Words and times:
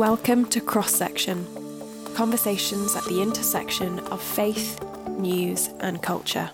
Welcome 0.00 0.46
to 0.46 0.62
Cross 0.62 0.94
Section 0.94 1.46
conversations 2.14 2.96
at 2.96 3.04
the 3.04 3.20
intersection 3.20 3.98
of 3.98 4.22
faith, 4.22 4.82
news, 5.06 5.68
and 5.80 6.00
culture. 6.00 6.50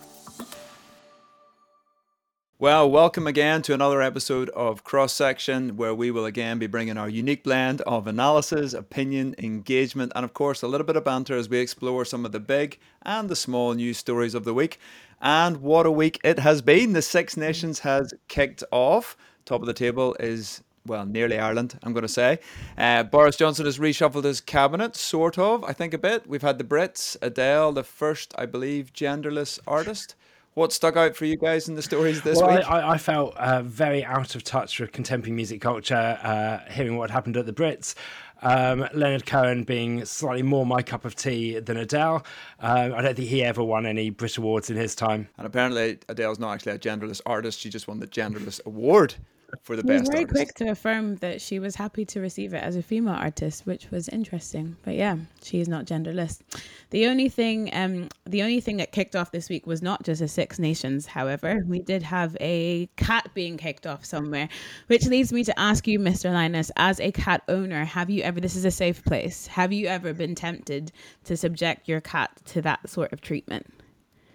Well, 2.58 2.90
welcome 2.90 3.28
again 3.28 3.62
to 3.62 3.72
another 3.72 4.02
episode 4.02 4.48
of 4.48 4.82
Cross 4.82 5.12
Section, 5.12 5.76
where 5.76 5.94
we 5.94 6.10
will 6.10 6.24
again 6.24 6.58
be 6.58 6.66
bringing 6.66 6.98
our 6.98 7.08
unique 7.08 7.44
blend 7.44 7.82
of 7.82 8.08
analysis, 8.08 8.74
opinion, 8.74 9.36
engagement, 9.38 10.10
and 10.16 10.24
of 10.24 10.34
course 10.34 10.62
a 10.62 10.66
little 10.66 10.84
bit 10.84 10.96
of 10.96 11.04
banter 11.04 11.36
as 11.36 11.48
we 11.48 11.58
explore 11.58 12.04
some 12.04 12.26
of 12.26 12.32
the 12.32 12.40
big 12.40 12.80
and 13.02 13.28
the 13.28 13.36
small 13.36 13.74
news 13.74 13.96
stories 13.96 14.34
of 14.34 14.42
the 14.42 14.54
week. 14.54 14.80
And 15.22 15.58
what 15.58 15.86
a 15.86 15.92
week 15.92 16.18
it 16.24 16.40
has 16.40 16.62
been! 16.62 16.94
The 16.94 17.00
Six 17.00 17.36
Nations 17.36 17.78
has 17.78 18.12
kicked 18.26 18.64
off. 18.72 19.16
Top 19.44 19.60
of 19.60 19.68
the 19.68 19.72
table 19.72 20.16
is 20.18 20.64
well, 20.86 21.06
nearly 21.06 21.38
Ireland, 21.38 21.78
I'm 21.82 21.92
going 21.92 22.02
to 22.02 22.08
say. 22.08 22.38
Uh, 22.76 23.02
Boris 23.02 23.36
Johnson 23.36 23.66
has 23.66 23.78
reshuffled 23.78 24.24
his 24.24 24.40
cabinet, 24.40 24.96
sort 24.96 25.38
of, 25.38 25.64
I 25.64 25.72
think 25.72 25.94
a 25.94 25.98
bit. 25.98 26.26
We've 26.26 26.42
had 26.42 26.58
the 26.58 26.64
Brits, 26.64 27.16
Adele, 27.20 27.72
the 27.72 27.84
first, 27.84 28.34
I 28.38 28.46
believe, 28.46 28.92
genderless 28.92 29.58
artist. 29.66 30.14
What 30.54 30.72
stuck 30.72 30.96
out 30.96 31.14
for 31.14 31.26
you 31.26 31.36
guys 31.36 31.68
in 31.68 31.74
the 31.74 31.82
stories 31.82 32.22
this 32.22 32.38
well, 32.38 32.56
week? 32.56 32.66
I, 32.66 32.92
I 32.92 32.96
felt 32.96 33.36
uh, 33.36 33.60
very 33.60 34.02
out 34.02 34.34
of 34.34 34.42
touch 34.42 34.80
with 34.80 34.90
contemporary 34.90 35.36
music 35.36 35.60
culture, 35.60 36.18
uh, 36.22 36.60
hearing 36.72 36.96
what 36.96 37.10
happened 37.10 37.36
at 37.36 37.44
the 37.44 37.52
Brits. 37.52 37.94
Um, 38.40 38.86
Leonard 38.94 39.26
Cohen 39.26 39.64
being 39.64 40.04
slightly 40.06 40.42
more 40.42 40.64
my 40.64 40.80
cup 40.80 41.04
of 41.04 41.14
tea 41.14 41.58
than 41.58 41.76
Adele. 41.76 42.24
Um, 42.60 42.94
I 42.94 43.02
don't 43.02 43.14
think 43.14 43.28
he 43.28 43.44
ever 43.44 43.62
won 43.62 43.84
any 43.84 44.08
Brit 44.08 44.38
Awards 44.38 44.70
in 44.70 44.76
his 44.76 44.94
time. 44.94 45.28
And 45.36 45.46
apparently, 45.46 45.98
Adele's 46.08 46.38
not 46.38 46.54
actually 46.54 46.72
a 46.72 46.78
genderless 46.78 47.20
artist. 47.26 47.60
She 47.60 47.68
just 47.68 47.86
won 47.86 48.00
the 48.00 48.06
genderless 48.06 48.64
award 48.64 49.14
for 49.62 49.76
the 49.76 49.82
he 49.82 49.88
best. 49.98 50.10
very 50.10 50.24
artist. 50.24 50.34
quick 50.34 50.54
to 50.54 50.68
affirm 50.70 51.16
that 51.16 51.40
she 51.40 51.58
was 51.58 51.74
happy 51.76 52.04
to 52.06 52.20
receive 52.20 52.54
it 52.54 52.62
as 52.62 52.76
a 52.76 52.82
female 52.82 53.14
artist, 53.14 53.66
which 53.66 53.90
was 53.90 54.08
interesting. 54.08 54.76
But 54.82 54.94
yeah, 54.94 55.16
she 55.42 55.60
is 55.60 55.68
not 55.68 55.84
genderless. 55.84 56.40
The 56.90 57.06
only 57.06 57.28
thing, 57.28 57.70
um, 57.72 58.08
the 58.24 58.42
only 58.42 58.60
thing 58.60 58.76
that 58.78 58.92
kicked 58.92 59.16
off 59.16 59.32
this 59.32 59.48
week 59.48 59.66
was 59.66 59.82
not 59.82 60.02
just 60.02 60.20
a 60.20 60.28
Six 60.28 60.58
Nations. 60.58 61.06
However, 61.06 61.62
we 61.66 61.78
did 61.80 62.02
have 62.02 62.36
a 62.40 62.86
cat 62.96 63.28
being 63.34 63.56
kicked 63.56 63.86
off 63.86 64.04
somewhere, 64.04 64.48
which 64.86 65.06
leads 65.06 65.32
me 65.32 65.44
to 65.44 65.58
ask 65.58 65.86
you, 65.86 65.98
Mr. 65.98 66.32
Linus, 66.32 66.70
as 66.76 67.00
a 67.00 67.12
cat 67.12 67.42
owner, 67.48 67.84
have 67.84 68.10
you 68.10 68.22
ever? 68.22 68.40
This 68.40 68.56
is 68.56 68.64
a 68.64 68.70
safe 68.70 69.04
place. 69.04 69.46
Have 69.46 69.72
you 69.72 69.86
ever 69.86 70.12
been 70.12 70.34
tempted 70.34 70.92
to 71.24 71.36
subject 71.36 71.88
your 71.88 72.00
cat 72.00 72.30
to 72.46 72.62
that 72.62 72.88
sort 72.88 73.12
of 73.12 73.20
treatment? 73.20 73.66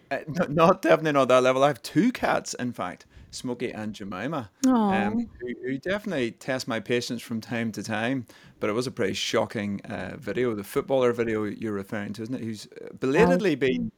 Uh, 0.09 0.19
no- 0.27 0.45
not 0.47 0.81
definitely 0.81 1.13
not 1.13 1.29
that 1.29 1.41
level. 1.41 1.63
I 1.63 1.67
have 1.67 1.81
two 1.81 2.11
cats, 2.11 2.53
in 2.55 2.73
fact, 2.73 3.05
Smokey 3.31 3.71
and 3.71 3.93
Jemima, 3.93 4.49
um, 4.67 5.29
who, 5.39 5.53
who 5.63 5.77
definitely 5.77 6.31
test 6.31 6.67
my 6.67 6.79
patience 6.79 7.21
from 7.21 7.41
time 7.41 7.71
to 7.71 7.81
time. 7.81 8.25
But 8.59 8.69
it 8.69 8.73
was 8.73 8.87
a 8.87 8.91
pretty 8.91 9.13
shocking 9.13 9.81
uh, 9.85 10.17
video, 10.17 10.53
the 10.53 10.63
footballer 10.63 11.13
video 11.13 11.45
you're 11.45 11.73
referring 11.73 12.13
to, 12.13 12.23
isn't 12.23 12.35
it? 12.35 12.41
Who's 12.41 12.67
uh, 12.67 12.89
belatedly 12.99 13.55
been 13.55 13.91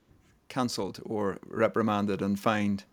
cancelled 0.50 1.00
or 1.04 1.40
reprimanded 1.48 2.22
and 2.22 2.40
fined, 2.40 2.86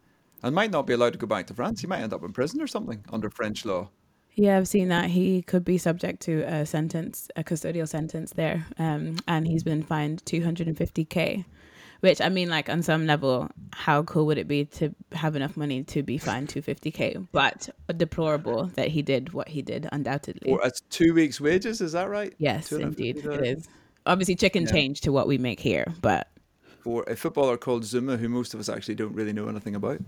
and 0.42 0.55
might 0.55 0.70
not 0.70 0.86
be 0.86 0.94
allowed 0.94 1.12
to 1.12 1.19
go 1.19 1.27
back 1.27 1.47
to 1.48 1.55
France. 1.55 1.82
He 1.82 1.86
might 1.86 2.00
end 2.00 2.14
up 2.14 2.24
in 2.24 2.32
prison 2.32 2.60
or 2.60 2.66
something 2.66 3.04
under 3.12 3.30
French 3.30 3.64
law. 3.64 3.91
Yeah, 4.34 4.56
I've 4.56 4.69
seen 4.69 4.88
that. 4.88 5.10
He 5.10 5.42
could 5.42 5.64
be 5.64 5.77
subject 5.77 6.22
to 6.22 6.42
a 6.42 6.64
sentence, 6.64 7.28
a 7.36 7.44
custodial 7.44 7.86
sentence 7.86 8.32
there. 8.32 8.66
Um, 8.78 9.16
and 9.27 9.47
he's 9.47 9.62
been 9.62 9.82
fined 9.82 10.25
250k, 10.25 11.44
which 12.00 12.20
I 12.20 12.28
mean, 12.28 12.48
like 12.48 12.68
on 12.68 12.82
some 12.82 13.06
level, 13.06 13.48
how 13.72 14.02
cool 14.02 14.26
would 14.26 14.38
it 14.38 14.48
be 14.48 14.64
to 14.66 14.94
have 15.12 15.36
enough 15.36 15.56
money 15.56 15.82
to 15.84 16.02
be 16.02 16.18
fined 16.18 16.48
250k? 16.48 17.28
But 17.32 17.70
deplorable 17.96 18.66
that 18.74 18.88
he 18.88 19.02
did 19.02 19.32
what 19.32 19.48
he 19.48 19.62
did, 19.62 19.88
undoubtedly. 19.92 20.50
Or 20.52 20.60
it's 20.66 20.80
two 20.90 21.14
weeks' 21.14 21.40
wages, 21.40 21.80
is 21.80 21.92
that 21.92 22.08
right? 22.08 22.34
yes, 22.38 22.72
indeed, 22.72 23.18
it 23.24 23.46
is. 23.58 23.68
Obviously, 24.06 24.34
chicken 24.34 24.64
Yeah. 24.64 24.72
change 24.72 25.02
to 25.02 25.12
what 25.12 25.28
we 25.28 25.38
make 25.38 25.60
here, 25.60 25.86
but 26.00 26.28
for 26.82 27.04
a 27.06 27.14
footballer 27.14 27.58
called 27.58 27.84
Zouma, 27.84 28.18
who 28.18 28.28
most 28.28 28.54
of 28.54 28.60
us 28.60 28.68
actually 28.68 28.94
don't 28.94 29.14
really 29.14 29.34
know 29.34 29.48
anything 29.48 29.75
about. 29.75 30.00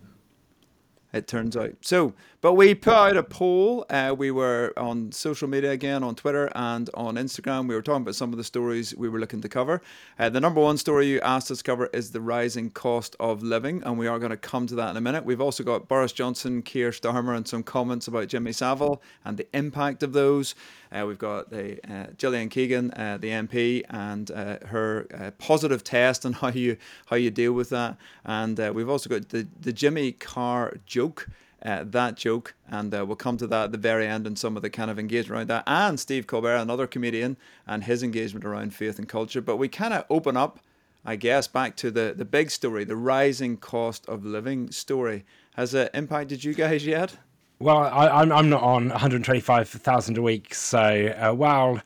It 1.12 1.26
turns 1.26 1.58
out. 1.58 1.72
So, 1.82 2.14
but 2.40 2.54
we 2.54 2.74
put 2.74 2.94
out 2.94 3.16
a 3.18 3.22
poll. 3.22 3.84
Uh, 3.90 4.14
we 4.16 4.30
were 4.30 4.72
on 4.78 5.12
social 5.12 5.46
media 5.46 5.70
again, 5.70 6.02
on 6.02 6.14
Twitter 6.14 6.50
and 6.54 6.88
on 6.94 7.16
Instagram. 7.16 7.68
We 7.68 7.74
were 7.74 7.82
talking 7.82 8.00
about 8.00 8.14
some 8.14 8.32
of 8.32 8.38
the 8.38 8.44
stories 8.44 8.96
we 8.96 9.10
were 9.10 9.20
looking 9.20 9.42
to 9.42 9.48
cover. 9.48 9.82
Uh, 10.18 10.30
the 10.30 10.40
number 10.40 10.60
one 10.60 10.78
story 10.78 11.08
you 11.08 11.20
asked 11.20 11.50
us 11.50 11.58
to 11.58 11.64
cover 11.64 11.90
is 11.92 12.12
the 12.12 12.22
rising 12.22 12.70
cost 12.70 13.14
of 13.20 13.42
living, 13.42 13.82
and 13.84 13.98
we 13.98 14.06
are 14.06 14.18
going 14.18 14.30
to 14.30 14.38
come 14.38 14.66
to 14.68 14.74
that 14.76 14.90
in 14.90 14.96
a 14.96 15.02
minute. 15.02 15.26
We've 15.26 15.40
also 15.40 15.62
got 15.62 15.86
Boris 15.86 16.12
Johnson, 16.12 16.62
Keir 16.62 16.92
Starmer, 16.92 17.36
and 17.36 17.46
some 17.46 17.62
comments 17.62 18.08
about 18.08 18.28
Jimmy 18.28 18.52
Savile 18.52 19.02
and 19.22 19.36
the 19.36 19.46
impact 19.54 20.02
of 20.02 20.14
those. 20.14 20.54
Uh, 20.92 21.06
we've 21.06 21.18
got 21.18 21.50
the 21.50 21.78
uh, 21.90 22.08
Gillian 22.18 22.48
Keegan, 22.48 22.90
uh, 22.92 23.16
the 23.18 23.28
MP, 23.28 23.82
and 23.88 24.30
uh, 24.30 24.58
her 24.66 25.32
positive 25.38 25.82
test 25.82 26.24
and 26.24 26.34
how 26.42 26.48
you 26.48 26.76
how 27.06 27.16
you 27.16 27.30
deal 27.30 27.52
with 27.52 27.70
that. 27.70 27.96
And 28.24 28.58
we've 28.74 28.88
also 28.88 29.08
got 29.08 29.30
the 29.30 29.46
the 29.60 29.72
Jimmy 29.72 30.12
Carr 30.12 30.76
joke. 30.86 31.28
Uh, 31.64 31.84
that 31.86 32.16
joke, 32.16 32.54
and 32.66 32.92
uh, 32.92 33.06
we'll 33.06 33.14
come 33.14 33.36
to 33.36 33.46
that 33.46 33.66
at 33.66 33.70
the 33.70 33.78
very 33.78 34.04
end 34.04 34.26
and 34.26 34.36
some 34.36 34.56
of 34.56 34.62
the 34.62 34.68
kind 34.68 34.90
of 34.90 34.98
engagement 34.98 35.38
around 35.38 35.46
that, 35.46 35.62
and 35.68 36.00
Steve 36.00 36.26
Colbert, 36.26 36.56
another 36.56 36.88
comedian, 36.88 37.36
and 37.68 37.84
his 37.84 38.02
engagement 38.02 38.44
around 38.44 38.74
faith 38.74 38.98
and 38.98 39.08
culture. 39.08 39.40
But 39.40 39.58
we 39.58 39.68
kind 39.68 39.94
of 39.94 40.04
open 40.10 40.36
up, 40.36 40.58
I 41.04 41.14
guess, 41.14 41.46
back 41.46 41.76
to 41.76 41.92
the 41.92 42.14
the 42.16 42.24
big 42.24 42.50
story, 42.50 42.82
the 42.82 42.96
rising 42.96 43.58
cost 43.58 44.04
of 44.08 44.24
living 44.24 44.72
story. 44.72 45.24
Has 45.54 45.72
it 45.72 45.92
impacted 45.94 46.42
you 46.42 46.52
guys 46.52 46.84
yet? 46.84 47.16
Well, 47.62 47.78
I, 47.78 48.08
I'm 48.08 48.32
I'm 48.32 48.48
not 48.50 48.60
on 48.64 48.88
125,000 48.88 50.18
a 50.18 50.22
week, 50.22 50.52
so 50.52 51.14
uh, 51.16 51.32
while 51.32 51.80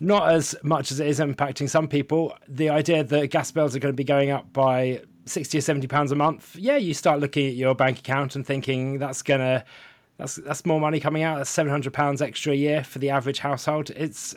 not 0.00 0.32
as 0.32 0.56
much 0.62 0.90
as 0.90 1.00
it 1.00 1.06
is 1.06 1.20
impacting 1.20 1.68
some 1.68 1.86
people, 1.86 2.34
the 2.48 2.70
idea 2.70 3.04
that 3.04 3.26
gas 3.26 3.50
bills 3.50 3.76
are 3.76 3.78
going 3.78 3.92
to 3.92 3.96
be 3.96 4.04
going 4.04 4.30
up 4.30 4.50
by 4.54 5.02
60 5.26 5.58
or 5.58 5.60
70 5.60 5.86
pounds 5.86 6.12
a 6.12 6.14
month, 6.14 6.56
yeah, 6.56 6.78
you 6.78 6.94
start 6.94 7.20
looking 7.20 7.46
at 7.46 7.54
your 7.56 7.74
bank 7.74 7.98
account 7.98 8.36
and 8.36 8.46
thinking 8.46 8.98
that's 8.98 9.20
gonna 9.20 9.66
that's 10.16 10.36
that's 10.36 10.64
more 10.64 10.80
money 10.80 10.98
coming 10.98 11.24
out. 11.24 11.36
That's 11.36 11.50
700 11.50 11.92
pounds 11.92 12.22
extra 12.22 12.54
a 12.54 12.56
year 12.56 12.82
for 12.82 12.98
the 12.98 13.10
average 13.10 13.40
household. 13.40 13.90
It's 13.90 14.34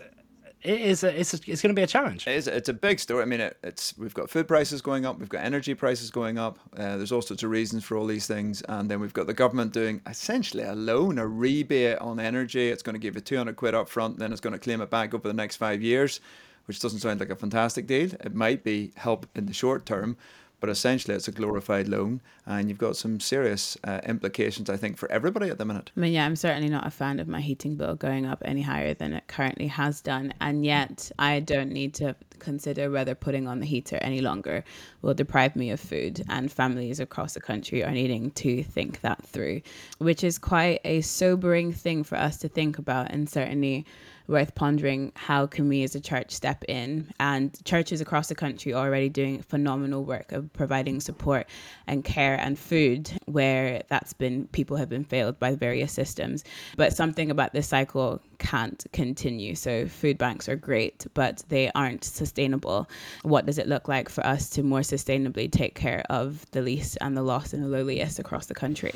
it 0.64 0.82
is 0.82 1.04
a, 1.04 1.20
it's 1.20 1.34
a, 1.34 1.40
it's 1.48 1.62
going 1.62 1.74
to 1.74 1.80
be 1.80 1.82
a 1.82 1.88
challenge. 1.88 2.28
It 2.28 2.36
is, 2.36 2.48
it's 2.48 2.70
a 2.70 2.74
big 2.74 3.00
story. 3.00 3.24
I 3.24 3.26
mean, 3.26 3.42
it, 3.42 3.58
it's 3.64 3.98
we've 3.98 4.14
got 4.14 4.30
food 4.30 4.48
prices 4.48 4.82
going 4.82 5.06
up, 5.06 5.20
we've 5.20 5.30
got 5.30 5.44
energy 5.44 5.74
prices 5.74 6.12
going 6.12 6.38
up. 6.38 6.60
Uh, 6.78 6.98
there's 6.98 7.12
all 7.12 7.22
sorts 7.22 7.44
of 7.44 7.50
reasons 7.50 7.84
for 7.84 7.98
all 7.98 8.06
these 8.06 8.28
things, 8.28 8.62
and 8.70 8.90
then 8.90 9.00
we've 9.00 9.14
got 9.14 9.28
the 9.28 9.34
government 9.34 9.74
doing 9.74 10.02
essentially 10.08 10.64
a 10.64 10.74
loan, 10.74 11.18
a 11.18 11.26
rebate 11.26 11.98
on 11.98 12.20
energy. 12.20 12.70
It's 12.70 12.84
going 12.84 12.94
to 12.94 13.00
give 13.00 13.16
you 13.16 13.22
200 13.22 13.56
quid 13.56 13.74
up 13.74 13.90
front, 13.90 14.20
then 14.20 14.32
it's 14.32 14.42
going 14.42 14.54
to 14.54 14.60
claim 14.60 14.82
it 14.82 14.90
back 14.90 15.14
over 15.14 15.28
the 15.28 15.34
next 15.34 15.58
five 15.58 15.82
years, 15.82 16.20
which 16.66 16.80
doesn't 16.80 17.00
sound 17.00 17.20
like 17.20 17.32
a 17.32 17.36
fantastic 17.36 17.88
deal. 17.88 18.12
It 18.20 18.36
might 18.36 18.64
be 18.64 18.92
help 18.96 19.26
in 19.36 19.48
the 19.48 19.54
short 19.54 19.86
term, 19.86 20.18
but 20.62 20.70
essentially 20.70 21.14
it's 21.16 21.28
a 21.28 21.32
glorified 21.32 21.90
loan, 21.90 22.22
and 22.46 22.70
you've 22.70 22.78
got 22.78 22.96
some 22.96 23.20
serious 23.20 23.78
uh, 23.84 24.00
implications, 24.06 24.70
I 24.70 24.78
think, 24.78 24.96
for 24.96 25.12
everybody 25.12 25.50
at 25.50 25.58
the 25.58 25.66
minute. 25.66 25.92
I 25.98 26.00
mean, 26.00 26.14
yeah, 26.14 26.26
I'm 26.26 26.36
certainly 26.36 26.70
not 26.70 26.88
a 26.88 26.92
fan 26.92 27.20
of 27.20 27.28
my 27.28 27.42
heating 27.42 27.76
bill 27.76 27.96
going 27.96 28.26
up 28.26 28.42
any 28.46 28.62
higher 28.62 28.94
than 28.94 29.14
it 29.14 29.28
currently 29.28 29.68
has 29.68 30.00
done. 30.02 30.34
And 30.40 30.64
yet, 30.64 31.12
I 31.20 31.40
don't 31.40 31.72
need 31.72 31.96
to 31.96 32.16
consider 32.40 32.90
whether 32.90 33.16
putting 33.16 33.48
on 33.48 33.60
the 33.60 33.66
heater 33.66 33.98
any 34.02 34.22
longer 34.22 34.64
will 35.02 35.16
deprive 35.16 35.56
me 35.56 35.72
of 35.72 35.80
food. 35.80 36.24
And 36.30 36.52
families 36.52 37.00
across 37.00 37.34
the 37.34 37.42
country 37.42 37.84
are 37.84 37.92
needing 37.92 38.32
to 38.32 38.64
think 38.64 39.02
that 39.02 39.26
through, 39.26 39.62
which 39.98 40.24
is 40.24 40.38
quite 40.38 40.80
a 40.86 41.02
sobering 41.02 41.74
thing 41.74 42.04
for 42.04 42.18
us 42.18 42.38
to 42.38 42.48
think 42.48 42.78
about. 42.78 43.12
And 43.12 43.28
certainly, 43.28 43.86
worth 44.28 44.56
pondering 44.56 45.12
how 45.16 45.48
can 45.48 45.68
we 45.68 45.84
as 45.84 45.96
a 45.96 46.00
church 46.00 46.32
step 46.32 46.64
in. 46.68 47.12
And 47.20 47.58
churches 47.66 48.02
across 48.02 48.28
the 48.28 48.36
country 48.36 48.74
are 48.74 48.86
already 48.86 49.10
doing 49.10 49.42
phenomenal 49.42 50.04
work 50.04 50.32
of 50.32 50.52
providing 50.54 51.00
support 51.00 51.48
and 51.88 52.04
care 52.04 52.40
and 52.40 52.58
food 52.58 53.12
where 53.26 53.84
that's 53.90 54.14
been 54.14 54.48
people 54.48 54.78
have 54.78 54.90
been 54.90 55.04
failed 55.04 55.40
by 55.40 55.56
various 55.56 55.92
systems. 55.92 56.44
But 56.78 56.94
something 56.94 57.32
about 57.32 57.54
this 57.54 57.68
cycle 57.68 58.22
can't 58.40 58.86
continue. 58.94 59.56
So 59.56 59.88
food 59.88 60.18
banks 60.18 60.50
are 60.50 60.56
great 60.56 61.06
but 61.14 61.44
they 61.50 61.72
aren't 61.76 62.04
sustainable. 62.04 62.90
What 63.24 63.46
does 63.46 63.58
it 63.58 63.68
look 63.68 63.88
like 63.88 64.10
for 64.10 64.26
us 64.26 64.50
to 64.52 64.64
more 64.64 64.82
sustainably 64.82 65.52
take 65.52 65.76
care 65.76 66.04
of 66.10 66.46
the 66.52 66.62
least 66.62 66.98
and 67.02 67.16
the 67.16 67.22
lost 67.22 67.54
and 67.54 67.64
the 67.64 67.68
lowliest 67.68 68.20
across 68.20 68.46
the 68.46 68.56
country? 68.56 68.94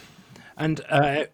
And 0.58 0.82
uh, 0.90 1.26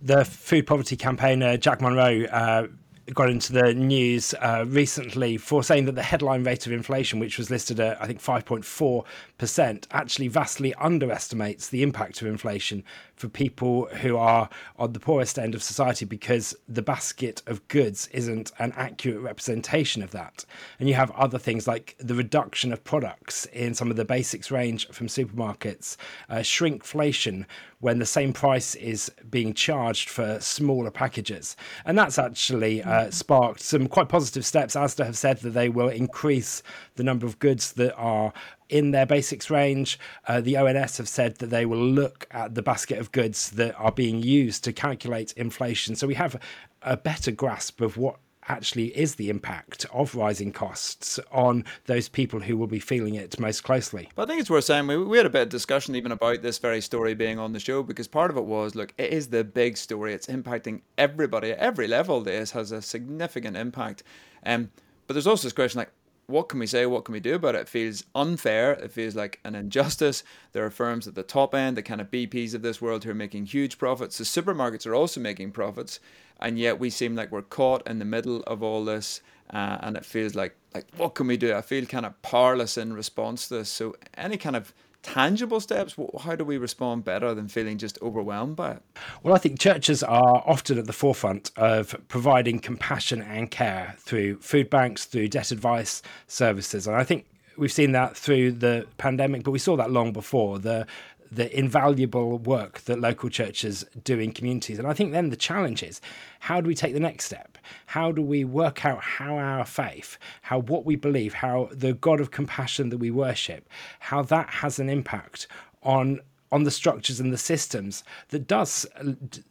the 0.00 0.24
food 0.24 0.66
poverty 0.66 0.96
campaigner 0.96 1.56
Jack 1.56 1.82
Monroe 1.82 2.24
uh, 2.24 2.66
got 3.12 3.28
into 3.28 3.52
the 3.52 3.74
news 3.74 4.34
uh, 4.40 4.64
recently 4.66 5.36
for 5.36 5.62
saying 5.62 5.84
that 5.84 5.94
the 5.94 6.02
headline 6.02 6.42
rate 6.44 6.66
of 6.66 6.72
inflation, 6.72 7.18
which 7.18 7.36
was 7.36 7.50
listed 7.50 7.78
at 7.80 8.00
I 8.00 8.06
think 8.06 8.20
5.4%, 8.20 9.86
actually 9.90 10.28
vastly 10.28 10.74
underestimates 10.74 11.68
the 11.68 11.82
impact 11.82 12.22
of 12.22 12.28
inflation 12.28 12.82
for 13.14 13.28
people 13.28 13.86
who 13.86 14.16
are 14.16 14.48
on 14.78 14.92
the 14.92 15.00
poorest 15.00 15.38
end 15.38 15.54
of 15.54 15.62
society 15.62 16.04
because 16.04 16.56
the 16.68 16.82
basket 16.82 17.42
of 17.46 17.66
goods 17.68 18.08
isn't 18.08 18.52
an 18.58 18.72
accurate 18.76 19.20
representation 19.20 20.02
of 20.02 20.10
that. 20.12 20.44
And 20.80 20.88
you 20.88 20.94
have 20.94 21.10
other 21.12 21.38
things 21.38 21.66
like 21.66 21.96
the 21.98 22.14
reduction 22.14 22.72
of 22.72 22.82
products 22.84 23.46
in 23.46 23.74
some 23.74 23.90
of 23.90 23.96
the 23.96 24.04
basics 24.04 24.50
range 24.50 24.88
from 24.88 25.06
supermarkets, 25.06 25.96
uh, 26.28 26.36
shrinkflation 26.36 27.44
when 27.80 27.98
the 27.98 28.06
same 28.06 28.32
price 28.32 28.74
is 28.76 29.10
being 29.28 29.52
charged 29.52 30.08
for 30.08 30.40
smaller 30.40 30.90
packages. 30.90 31.54
And 31.84 31.98
that's 31.98 32.18
actually 32.18 32.82
uh, 32.82 32.93
uh, 32.94 33.10
sparked 33.10 33.60
some 33.60 33.88
quite 33.88 34.08
positive 34.08 34.46
steps. 34.46 34.76
Asda 34.76 35.04
have 35.04 35.16
said 35.16 35.38
that 35.38 35.50
they 35.50 35.68
will 35.68 35.88
increase 35.88 36.62
the 36.94 37.02
number 37.02 37.26
of 37.26 37.38
goods 37.38 37.72
that 37.72 37.94
are 37.96 38.32
in 38.68 38.92
their 38.92 39.06
basics 39.06 39.50
range. 39.50 39.98
Uh, 40.28 40.40
the 40.40 40.56
ONS 40.56 40.96
have 40.98 41.08
said 41.08 41.36
that 41.36 41.50
they 41.50 41.66
will 41.66 41.84
look 41.84 42.26
at 42.30 42.54
the 42.54 42.62
basket 42.62 42.98
of 42.98 43.10
goods 43.12 43.50
that 43.50 43.74
are 43.76 43.92
being 43.92 44.22
used 44.22 44.62
to 44.64 44.72
calculate 44.72 45.32
inflation. 45.36 45.96
So 45.96 46.06
we 46.06 46.14
have 46.14 46.40
a 46.82 46.96
better 46.96 47.32
grasp 47.32 47.80
of 47.80 47.96
what 47.96 48.16
actually 48.48 48.86
is 48.96 49.14
the 49.14 49.30
impact 49.30 49.86
of 49.92 50.14
rising 50.14 50.52
costs 50.52 51.18
on 51.32 51.64
those 51.86 52.08
people 52.08 52.40
who 52.40 52.56
will 52.56 52.66
be 52.66 52.78
feeling 52.78 53.14
it 53.14 53.38
most 53.38 53.62
closely. 53.62 54.08
But 54.14 54.24
I 54.24 54.26
think 54.26 54.40
it's 54.40 54.50
worth 54.50 54.64
saying 54.64 54.86
we, 54.86 54.96
we 54.96 55.16
had 55.16 55.26
a 55.26 55.30
bit 55.30 55.42
of 55.42 55.48
discussion 55.48 55.94
even 55.94 56.12
about 56.12 56.42
this 56.42 56.58
very 56.58 56.80
story 56.80 57.14
being 57.14 57.38
on 57.38 57.52
the 57.52 57.60
show 57.60 57.82
because 57.82 58.08
part 58.08 58.30
of 58.30 58.36
it 58.36 58.44
was 58.44 58.74
look, 58.74 58.92
it 58.98 59.12
is 59.12 59.28
the 59.28 59.44
big 59.44 59.76
story. 59.76 60.14
It's 60.14 60.26
impacting 60.26 60.82
everybody 60.98 61.52
at 61.52 61.58
every 61.58 61.86
level. 61.86 62.20
This 62.20 62.52
has 62.52 62.72
a 62.72 62.82
significant 62.82 63.56
impact. 63.56 64.02
Um, 64.44 64.70
but 65.06 65.14
there's 65.14 65.26
also 65.26 65.46
this 65.46 65.52
question 65.52 65.78
like, 65.78 65.90
what 66.26 66.48
can 66.48 66.58
we 66.58 66.66
say? 66.66 66.86
What 66.86 67.04
can 67.04 67.12
we 67.12 67.20
do 67.20 67.34
about 67.34 67.54
it? 67.54 67.62
It 67.62 67.68
feels 67.68 68.04
unfair. 68.14 68.72
It 68.72 68.92
feels 68.92 69.14
like 69.14 69.40
an 69.44 69.54
injustice. 69.54 70.22
There 70.52 70.64
are 70.64 70.70
firms 70.70 71.06
at 71.06 71.14
the 71.14 71.22
top 71.22 71.54
end, 71.54 71.76
the 71.76 71.82
kind 71.82 72.00
of 72.00 72.10
BPs 72.10 72.54
of 72.54 72.62
this 72.62 72.80
world, 72.80 73.04
who 73.04 73.10
are 73.10 73.14
making 73.14 73.46
huge 73.46 73.78
profits. 73.78 74.18
The 74.18 74.24
supermarkets 74.24 74.86
are 74.86 74.94
also 74.94 75.20
making 75.20 75.52
profits, 75.52 76.00
and 76.40 76.58
yet 76.58 76.78
we 76.78 76.90
seem 76.90 77.14
like 77.14 77.30
we're 77.30 77.42
caught 77.42 77.86
in 77.86 77.98
the 77.98 78.04
middle 78.04 78.42
of 78.42 78.62
all 78.62 78.84
this. 78.84 79.20
Uh, 79.52 79.78
and 79.82 79.96
it 79.96 80.04
feels 80.04 80.34
like 80.34 80.56
like 80.74 80.86
what 80.96 81.14
can 81.14 81.26
we 81.26 81.36
do? 81.36 81.54
I 81.54 81.60
feel 81.60 81.86
kind 81.86 82.06
of 82.06 82.20
powerless 82.22 82.76
in 82.76 82.92
response 82.92 83.48
to 83.48 83.58
this. 83.58 83.68
So 83.68 83.94
any 84.16 84.36
kind 84.36 84.56
of 84.56 84.74
tangible 85.04 85.60
steps? 85.60 85.94
How 86.20 86.34
do 86.34 86.44
we 86.44 86.58
respond 86.58 87.04
better 87.04 87.34
than 87.34 87.46
feeling 87.46 87.78
just 87.78 88.00
overwhelmed 88.02 88.56
by 88.56 88.72
it? 88.72 88.82
Well, 89.22 89.34
I 89.34 89.38
think 89.38 89.60
churches 89.60 90.02
are 90.02 90.42
often 90.44 90.78
at 90.78 90.86
the 90.86 90.92
forefront 90.92 91.52
of 91.56 91.94
providing 92.08 92.58
compassion 92.58 93.22
and 93.22 93.50
care 93.50 93.94
through 93.98 94.40
food 94.40 94.68
banks, 94.70 95.04
through 95.04 95.28
debt 95.28 95.52
advice 95.52 96.02
services. 96.26 96.88
And 96.88 96.96
I 96.96 97.04
think 97.04 97.26
we've 97.56 97.72
seen 97.72 97.92
that 97.92 98.16
through 98.16 98.52
the 98.52 98.86
pandemic, 98.98 99.44
but 99.44 99.52
we 99.52 99.58
saw 99.58 99.76
that 99.76 99.90
long 99.90 100.12
before. 100.12 100.58
The 100.58 100.86
the 101.30 101.56
invaluable 101.56 102.38
work 102.38 102.80
that 102.82 103.00
local 103.00 103.28
churches 103.28 103.84
do 104.02 104.18
in 104.18 104.32
communities. 104.32 104.78
And 104.78 104.86
I 104.86 104.92
think 104.92 105.12
then 105.12 105.30
the 105.30 105.36
challenge 105.36 105.82
is 105.82 106.00
how 106.40 106.60
do 106.60 106.68
we 106.68 106.74
take 106.74 106.94
the 106.94 107.00
next 107.00 107.24
step? 107.24 107.58
How 107.86 108.12
do 108.12 108.22
we 108.22 108.44
work 108.44 108.84
out 108.84 109.00
how 109.00 109.36
our 109.36 109.64
faith, 109.64 110.18
how 110.42 110.60
what 110.60 110.84
we 110.84 110.96
believe, 110.96 111.34
how 111.34 111.68
the 111.72 111.94
God 111.94 112.20
of 112.20 112.30
compassion 112.30 112.90
that 112.90 112.98
we 112.98 113.10
worship, 113.10 113.68
how 114.00 114.22
that 114.22 114.48
has 114.50 114.78
an 114.78 114.88
impact 114.88 115.46
on 115.82 116.20
on 116.52 116.64
the 116.64 116.70
structures 116.70 117.20
and 117.20 117.32
the 117.32 117.38
systems 117.38 118.04
that 118.28 118.46
does 118.46 118.86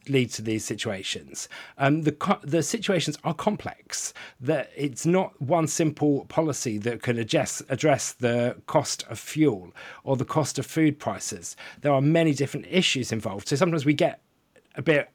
lead 0.07 0.29
to 0.31 0.41
these 0.41 0.63
situations. 0.63 1.49
Um, 1.77 2.03
the 2.03 2.37
the 2.43 2.63
situations 2.63 3.17
are 3.23 3.33
complex. 3.33 4.13
That 4.39 4.71
it's 4.75 5.05
not 5.05 5.39
one 5.41 5.67
simple 5.67 6.25
policy 6.25 6.77
that 6.79 7.01
can 7.01 7.17
address 7.17 7.61
address 7.69 8.13
the 8.13 8.55
cost 8.67 9.03
of 9.09 9.19
fuel 9.19 9.73
or 10.03 10.15
the 10.15 10.25
cost 10.25 10.59
of 10.59 10.65
food 10.65 10.99
prices. 10.99 11.55
There 11.81 11.93
are 11.93 12.01
many 12.01 12.33
different 12.33 12.67
issues 12.69 13.11
involved. 13.11 13.47
So 13.47 13.55
sometimes 13.55 13.85
we 13.85 13.93
get 13.93 14.21
a 14.75 14.81
bit 14.81 15.09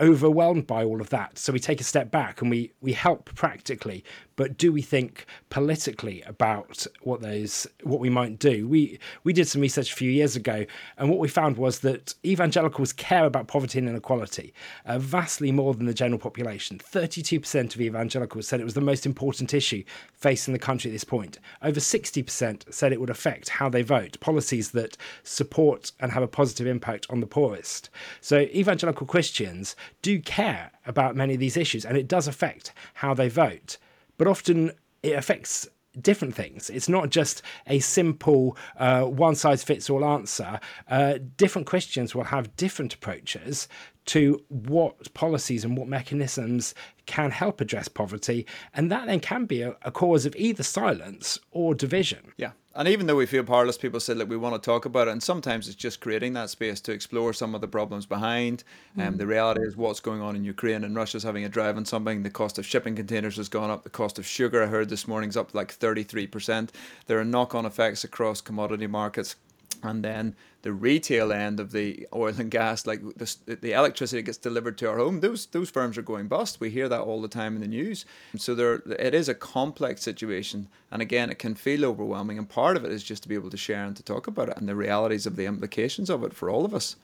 overwhelmed 0.00 0.66
by 0.66 0.84
all 0.84 1.00
of 1.00 1.10
that. 1.10 1.38
So 1.38 1.52
we 1.52 1.60
take 1.60 1.80
a 1.80 1.84
step 1.84 2.10
back 2.10 2.40
and 2.40 2.50
we 2.50 2.72
we 2.80 2.92
help 2.92 3.34
practically, 3.34 4.04
but 4.36 4.56
do 4.56 4.72
we 4.72 4.82
think 4.82 5.26
politically 5.50 6.22
about 6.22 6.86
what 7.02 7.20
those 7.20 7.66
what 7.82 8.00
we 8.00 8.10
might 8.10 8.38
do? 8.38 8.68
We 8.68 8.98
we 9.24 9.32
did 9.32 9.48
some 9.48 9.60
research 9.60 9.92
a 9.92 9.96
few 9.96 10.10
years 10.10 10.36
ago, 10.36 10.66
and 10.96 11.10
what 11.10 11.18
we 11.18 11.28
found 11.28 11.56
was 11.56 11.80
that 11.80 12.14
evangelicals 12.24 12.92
care 12.92 13.24
about 13.24 13.48
poverty 13.48 13.78
and 13.78 13.88
inequality 13.88 14.54
uh, 14.86 14.98
vastly 14.98 15.52
more 15.52 15.74
than 15.74 15.86
the 15.86 15.94
general 15.94 16.18
population. 16.18 16.78
Thirty-two 16.78 17.40
percent 17.40 17.74
of 17.74 17.80
evangelicals 17.80 18.48
said 18.48 18.60
it 18.60 18.64
was 18.64 18.74
the 18.74 18.80
most 18.80 19.06
important 19.06 19.54
issue 19.54 19.84
facing 20.14 20.52
the 20.52 20.58
country 20.58 20.90
at 20.90 20.94
this 20.94 21.04
point. 21.04 21.38
Over 21.62 21.80
sixty 21.80 22.22
percent 22.22 22.64
said 22.70 22.92
it 22.92 23.00
would 23.00 23.10
affect 23.10 23.48
how 23.48 23.68
they 23.68 23.82
vote, 23.82 24.18
policies 24.20 24.70
that 24.72 24.96
support 25.22 25.92
and 26.00 26.12
have 26.12 26.22
a 26.22 26.28
positive 26.28 26.66
impact 26.66 27.06
on 27.10 27.20
the 27.20 27.26
poorest. 27.26 27.90
So 28.20 28.40
evangelical 28.40 29.06
Christians 29.06 29.76
do 30.00 30.20
care 30.20 30.70
about 30.86 31.16
many 31.16 31.34
of 31.34 31.40
these 31.40 31.56
issues, 31.56 31.84
and 31.84 31.96
it 31.96 32.08
does 32.08 32.26
affect 32.26 32.72
how 32.94 33.14
they 33.14 33.28
vote 33.28 33.78
but 34.22 34.30
often 34.30 34.70
it 35.02 35.14
affects 35.14 35.66
different 36.00 36.32
things. 36.32 36.70
It's 36.70 36.88
not 36.88 37.10
just 37.10 37.42
a 37.66 37.80
simple 37.80 38.56
uh, 38.78 39.02
one 39.02 39.34
size 39.34 39.64
fits 39.64 39.90
all 39.90 40.04
answer. 40.04 40.60
Uh, 40.88 41.18
different 41.36 41.66
Christians 41.66 42.14
will 42.14 42.22
have 42.22 42.54
different 42.54 42.94
approaches 42.94 43.66
to 44.04 44.40
what 44.46 45.12
policies 45.12 45.64
and 45.64 45.76
what 45.76 45.88
mechanisms 45.88 46.72
can 47.06 47.32
help 47.32 47.60
address 47.60 47.88
poverty. 47.88 48.46
And 48.74 48.92
that 48.92 49.06
then 49.06 49.18
can 49.18 49.44
be 49.44 49.62
a, 49.62 49.74
a 49.82 49.90
cause 49.90 50.24
of 50.24 50.36
either 50.36 50.62
silence 50.62 51.40
or 51.50 51.74
division. 51.74 52.32
Yeah. 52.36 52.52
And 52.74 52.88
even 52.88 53.06
though 53.06 53.16
we 53.16 53.26
feel 53.26 53.44
powerless, 53.44 53.76
people 53.76 54.00
say 54.00 54.14
that 54.14 54.28
we 54.28 54.36
want 54.36 54.54
to 54.54 54.60
talk 54.60 54.86
about 54.86 55.08
it. 55.08 55.10
And 55.10 55.22
sometimes 55.22 55.68
it's 55.68 55.76
just 55.76 56.00
creating 56.00 56.32
that 56.34 56.48
space 56.48 56.80
to 56.82 56.92
explore 56.92 57.32
some 57.32 57.54
of 57.54 57.60
the 57.60 57.68
problems 57.68 58.06
behind. 58.06 58.64
And 58.96 59.08
um, 59.08 59.14
mm. 59.14 59.18
the 59.18 59.26
reality 59.26 59.60
is 59.62 59.76
what's 59.76 60.00
going 60.00 60.22
on 60.22 60.36
in 60.36 60.44
Ukraine 60.44 60.84
and 60.84 60.96
Russia's 60.96 61.22
having 61.22 61.44
a 61.44 61.48
drive 61.48 61.76
on 61.76 61.84
something. 61.84 62.22
The 62.22 62.30
cost 62.30 62.58
of 62.58 62.64
shipping 62.64 62.96
containers 62.96 63.36
has 63.36 63.48
gone 63.50 63.70
up. 63.70 63.84
The 63.84 63.90
cost 63.90 64.18
of 64.18 64.26
sugar, 64.26 64.62
I 64.62 64.66
heard 64.66 64.88
this 64.88 65.06
morning, 65.06 65.28
is 65.28 65.36
up 65.36 65.54
like 65.54 65.76
33%. 65.76 66.70
There 67.06 67.18
are 67.18 67.24
knock 67.24 67.54
on 67.54 67.66
effects 67.66 68.04
across 68.04 68.40
commodity 68.40 68.86
markets 68.86 69.36
and 69.82 70.04
then 70.04 70.34
the 70.62 70.72
retail 70.72 71.32
end 71.32 71.60
of 71.60 71.72
the 71.72 72.06
oil 72.14 72.34
and 72.38 72.50
gas, 72.50 72.86
like 72.86 73.00
the, 73.16 73.56
the 73.60 73.72
electricity 73.72 74.22
gets 74.22 74.38
delivered 74.38 74.78
to 74.78 74.88
our 74.88 74.98
home, 74.98 75.20
those 75.20 75.46
those 75.46 75.70
firms 75.70 75.98
are 75.98 76.02
going 76.02 76.28
bust. 76.28 76.60
We 76.60 76.70
hear 76.70 76.88
that 76.88 77.00
all 77.00 77.20
the 77.20 77.28
time 77.28 77.54
in 77.56 77.60
the 77.60 77.68
news. 77.68 78.04
So 78.36 78.54
there, 78.54 78.82
it 78.98 79.14
is 79.14 79.28
a 79.28 79.34
complex 79.34 80.02
situation, 80.02 80.68
and 80.90 81.02
again, 81.02 81.30
it 81.30 81.38
can 81.38 81.54
feel 81.54 81.84
overwhelming. 81.84 82.38
And 82.38 82.48
part 82.48 82.76
of 82.76 82.84
it 82.84 82.92
is 82.92 83.02
just 83.02 83.24
to 83.24 83.28
be 83.28 83.34
able 83.34 83.50
to 83.50 83.56
share 83.56 83.84
and 83.84 83.96
to 83.96 84.02
talk 84.02 84.26
about 84.26 84.48
it 84.48 84.56
and 84.56 84.68
the 84.68 84.76
realities 84.76 85.26
of 85.26 85.36
the 85.36 85.46
implications 85.46 86.08
of 86.08 86.22
it 86.24 86.32
for 86.32 86.48
all 86.48 86.64
of 86.64 86.74
us. 86.74 86.96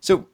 So 0.00 0.26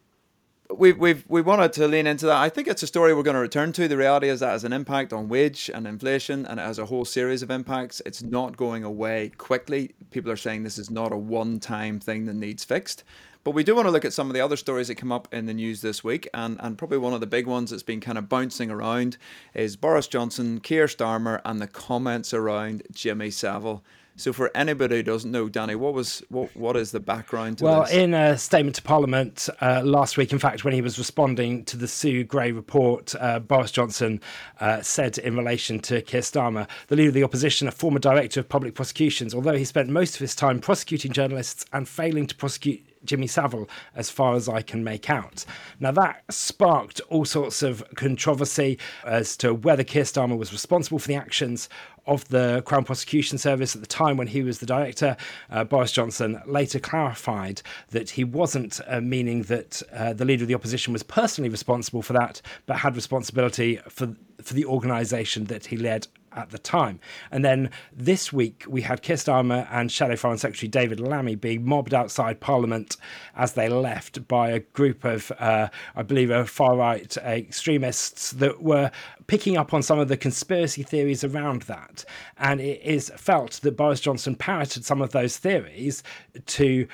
we 0.75 0.93
we've 0.93 1.25
we 1.29 1.41
wanted 1.41 1.73
to 1.75 1.88
lean 1.88 2.06
into 2.06 2.26
that. 2.26 2.37
I 2.37 2.49
think 2.49 2.69
it's 2.69 2.82
a 2.82 2.87
story 2.87 3.15
we're 3.15 3.23
going 3.23 3.35
to 3.35 3.41
return 3.41 3.73
to. 3.75 3.88
The 3.88 3.97
reality 3.97 4.29
is 4.29 4.41
that 4.41 4.50
has 4.50 4.65
an 4.65 4.73
impact 4.73 5.12
on 5.12 5.29
wage 5.29 5.70
and 5.73 5.87
inflation, 5.87 6.44
and 6.47 6.61
it 6.61 6.62
has 6.62 6.79
a 6.79 6.87
whole 6.87 7.05
series 7.05 7.43
of 7.43 7.50
impacts. 7.50 8.03
It's 8.05 8.23
not 8.23 8.56
going 8.56 8.85
away 8.85 9.32
quickly. 9.38 9.94
People 10.11 10.31
are 10.31 10.37
saying 10.37 10.62
this 10.62 10.79
is 10.79 10.91
not 10.91 11.12
a 11.12 11.17
one-time 11.17 12.00
thing 12.00 12.26
that 12.26 12.35
needs 12.35 12.65
fixed. 12.65 13.05
But 13.44 13.53
we 13.53 13.65
do 13.65 13.75
want 13.75 13.87
to 13.87 13.93
look 13.93 14.05
at 14.05 14.12
some 14.12 14.29
of 14.29 14.35
the 14.35 14.43
other 14.43 14.56
stories 14.56 14.88
that 14.88 14.97
come 14.97 15.12
up 15.12 15.32
in 15.32 15.47
the 15.47 15.55
news 15.55 15.81
this 15.81 16.05
week, 16.05 16.29
and, 16.35 16.59
and 16.61 16.76
probably 16.76 16.99
one 16.99 17.15
of 17.15 17.20
the 17.20 17.26
big 17.26 17.47
ones 17.47 17.70
that's 17.70 17.82
been 17.82 18.00
kind 18.00 18.19
of 18.19 18.29
bouncing 18.29 18.70
around 18.70 19.17
is 19.55 19.76
Boris 19.76 20.06
Johnson, 20.06 20.61
Keir 20.61 20.87
Starmer, 20.87 21.41
and 21.46 21.63
the 21.63 21.67
comments 21.67 22.34
around 22.34 22.82
Jimmy 22.93 23.31
Savile. 23.31 23.82
So, 24.19 24.32
for 24.32 24.51
anybody 24.53 24.96
who 24.96 25.03
doesn't 25.05 25.31
know, 25.31 25.48
Danny, 25.48 25.77
what 25.77 25.94
was 25.94 26.25
what 26.29 26.55
what 26.56 26.77
is 26.77 26.91
the 26.91 26.98
background 26.98 27.58
to 27.58 27.65
well, 27.65 27.84
this? 27.84 27.93
Well, 27.93 28.03
in 28.03 28.15
a 28.15 28.37
statement 28.37 28.75
to 28.77 28.82
Parliament 28.82 29.48
uh, 29.63 29.82
last 29.84 30.17
week, 30.17 30.32
in 30.32 30.41
fact, 30.41 30.65
when 30.65 30.75
he 30.75 30.82
was 30.82 30.98
responding 30.98 31.65
to 31.67 31.77
the 31.77 31.87
Sue 31.87 32.25
Gray 32.25 32.51
report, 32.51 33.15
uh, 33.20 33.39
Boris 33.39 33.70
Johnson 33.70 34.20
uh, 34.58 34.82
said 34.82 35.19
in 35.19 35.37
relation 35.37 35.79
to 35.81 36.03
Keir 36.03 36.22
Starmer, 36.22 36.67
the 36.89 36.96
leader 36.96 37.10
of 37.10 37.15
the 37.15 37.22
opposition, 37.22 37.69
a 37.69 37.70
former 37.70 38.01
director 38.01 38.41
of 38.41 38.48
public 38.48 38.75
prosecutions, 38.75 39.37
although 39.37 39.56
he 39.56 39.65
spent 39.65 39.89
most 39.89 40.15
of 40.15 40.20
his 40.20 40.34
time 40.34 40.58
prosecuting 40.58 41.13
journalists 41.13 41.65
and 41.72 41.89
failing 41.89 42.27
to 42.27 42.34
prosecute 42.34 42.84
Jimmy 43.05 43.27
Savile, 43.27 43.69
as 43.94 44.10
far 44.10 44.34
as 44.34 44.48
I 44.48 44.63
can 44.63 44.82
make 44.82 45.08
out. 45.08 45.44
Now, 45.81 45.93
that 45.93 46.25
sparked 46.31 47.01
all 47.08 47.25
sorts 47.25 47.63
of 47.63 47.84
controversy 47.94 48.79
as 49.05 49.37
to 49.39 49.55
whether 49.55 49.84
Keir 49.84 50.03
Starmer 50.03 50.37
was 50.37 50.53
responsible 50.53 50.98
for 50.98 51.08
the 51.08 51.15
actions 51.15 51.69
of 52.08 52.27
the 52.29 52.62
Crown 52.65 52.84
Prosecution 52.84 53.38
Service 53.38 53.74
at 53.74 53.81
the 53.81 53.86
time 53.86 54.17
when 54.17 54.27
he 54.27 54.43
was 54.43 54.58
the 54.58 54.67
director. 54.67 55.17
Uh, 55.50 55.65
Boris 55.65 55.93
Johnson 55.93 56.41
later 56.46 56.81
clarified 56.81 57.62
that 57.91 58.10
he 58.10 58.24
wasn't 58.24 58.81
uh, 58.86 59.00
meaning 59.00 59.43
that 59.43 59.82
uh, 59.93 60.12
the 60.12 60.24
leader 60.24 60.44
of 60.44 60.48
the 60.48 60.55
opposition 60.55 60.93
was 60.93 61.03
personally 61.03 61.50
responsible 61.50 62.03
for 62.03 62.15
that, 62.15 62.43
but 62.67 62.79
had 62.79 62.96
responsibility 62.96 63.79
for 63.88 64.15
for 64.43 64.55
the 64.55 64.65
organisation 64.65 65.44
that 65.46 65.67
he 65.67 65.77
led 65.77 66.06
at 66.39 66.51
the 66.51 66.59
time. 66.59 67.01
And 67.31 67.45
then 67.45 67.71
this 67.93 68.33
week 68.33 68.65
we 68.69 68.83
had 68.83 69.03
Keir 69.03 69.17
Starmer 69.17 69.67
and 69.71 69.91
Shadow 69.91 70.17
Foreign 70.17 70.39
Secretary 70.39 70.69
David 70.69 71.01
Lammy 71.01 71.35
being 71.35 71.67
mobbed 71.67 71.93
outside 71.93 72.41
Parliament 72.41 72.97
as 73.37 73.55
they 73.55 73.69
left 73.69 74.27
by 74.29 74.51
a 74.51 74.61
group 74.61 75.05
of, 75.05 75.33
uh, 75.39 75.69
I 75.97 76.03
believe, 76.03 76.49
far 76.49 76.77
right 76.77 77.17
extremists 77.19 78.31
that 78.33 78.63
were 78.63 78.91
picking 79.27 79.57
up 79.57 79.75
on 79.75 79.83
some 79.83 79.99
of 79.99 80.09
the 80.09 80.17
conspiracy 80.17 80.83
theories 80.83 81.25
around 81.25 81.63
that. 81.63 82.05
And 82.39 82.61
it 82.61 82.81
is 82.83 83.11
felt 83.17 83.61
that 83.63 83.77
Boris 83.77 84.01
Johnson 84.01 84.37
parroted 84.37 84.85
some 84.85 85.03
of 85.03 85.11
those 85.11 85.37
theories 85.37 86.03
to 86.47 86.87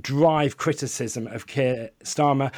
drive 0.00 0.56
criticism 0.56 1.26
of 1.26 1.46
Keir 1.46 1.90
Starmer 2.04 2.52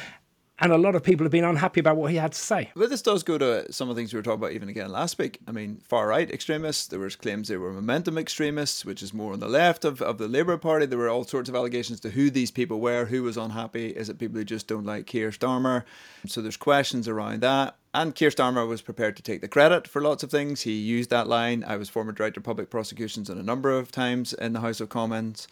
and 0.59 0.71
a 0.71 0.77
lot 0.77 0.95
of 0.95 1.03
people 1.03 1.23
have 1.23 1.31
been 1.31 1.43
unhappy 1.43 1.79
about 1.79 1.97
what 1.97 2.11
he 2.11 2.17
had 2.17 2.31
to 2.31 2.39
say. 2.39 2.71
But 2.75 2.89
this 2.89 3.01
does 3.01 3.23
go 3.23 3.37
to 3.37 3.71
some 3.71 3.89
of 3.89 3.95
the 3.95 3.99
things 3.99 4.13
we 4.13 4.19
were 4.19 4.23
talking 4.23 4.39
about 4.39 4.51
even 4.51 4.69
again 4.69 4.91
last 4.91 5.17
week. 5.17 5.39
I 5.47 5.51
mean, 5.51 5.77
far 5.77 6.07
right 6.07 6.29
extremists, 6.29 6.87
there 6.87 6.99
was 6.99 7.15
claims 7.15 7.47
they 7.47 7.57
were 7.57 7.73
momentum 7.73 8.17
extremists, 8.17 8.85
which 8.85 9.01
is 9.01 9.13
more 9.13 9.33
on 9.33 9.39
the 9.39 9.47
left 9.47 9.83
of, 9.83 10.01
of 10.01 10.19
the 10.19 10.27
Labour 10.27 10.57
Party. 10.57 10.85
There 10.85 10.99
were 10.99 11.09
all 11.09 11.23
sorts 11.23 11.49
of 11.49 11.55
allegations 11.55 11.99
to 12.01 12.11
who 12.11 12.29
these 12.29 12.51
people 12.51 12.79
were, 12.79 13.05
who 13.05 13.23
was 13.23 13.35
unhappy. 13.35 13.87
Is 13.87 14.09
it 14.09 14.19
people 14.19 14.37
who 14.37 14.45
just 14.45 14.67
don't 14.67 14.85
like 14.85 15.07
Keir 15.07 15.31
Starmer? 15.31 15.83
So 16.27 16.41
there's 16.41 16.57
questions 16.57 17.07
around 17.07 17.41
that. 17.41 17.75
And 17.95 18.15
Keir 18.15 18.29
Starmer 18.29 18.67
was 18.67 18.81
prepared 18.81 19.17
to 19.17 19.23
take 19.23 19.41
the 19.41 19.47
credit 19.47 19.87
for 19.87 20.01
lots 20.01 20.23
of 20.23 20.31
things. 20.31 20.61
He 20.61 20.73
used 20.73 21.09
that 21.09 21.27
line. 21.27 21.63
I 21.67 21.77
was 21.77 21.89
former 21.89 22.11
director 22.11 22.39
of 22.39 22.43
public 22.43 22.69
prosecutions 22.69 23.29
in 23.29 23.37
a 23.37 23.43
number 23.43 23.71
of 23.71 23.91
times 23.91 24.33
in 24.33 24.53
the 24.53 24.61
House 24.61 24.79
of 24.79 24.89
Commons 24.89 25.47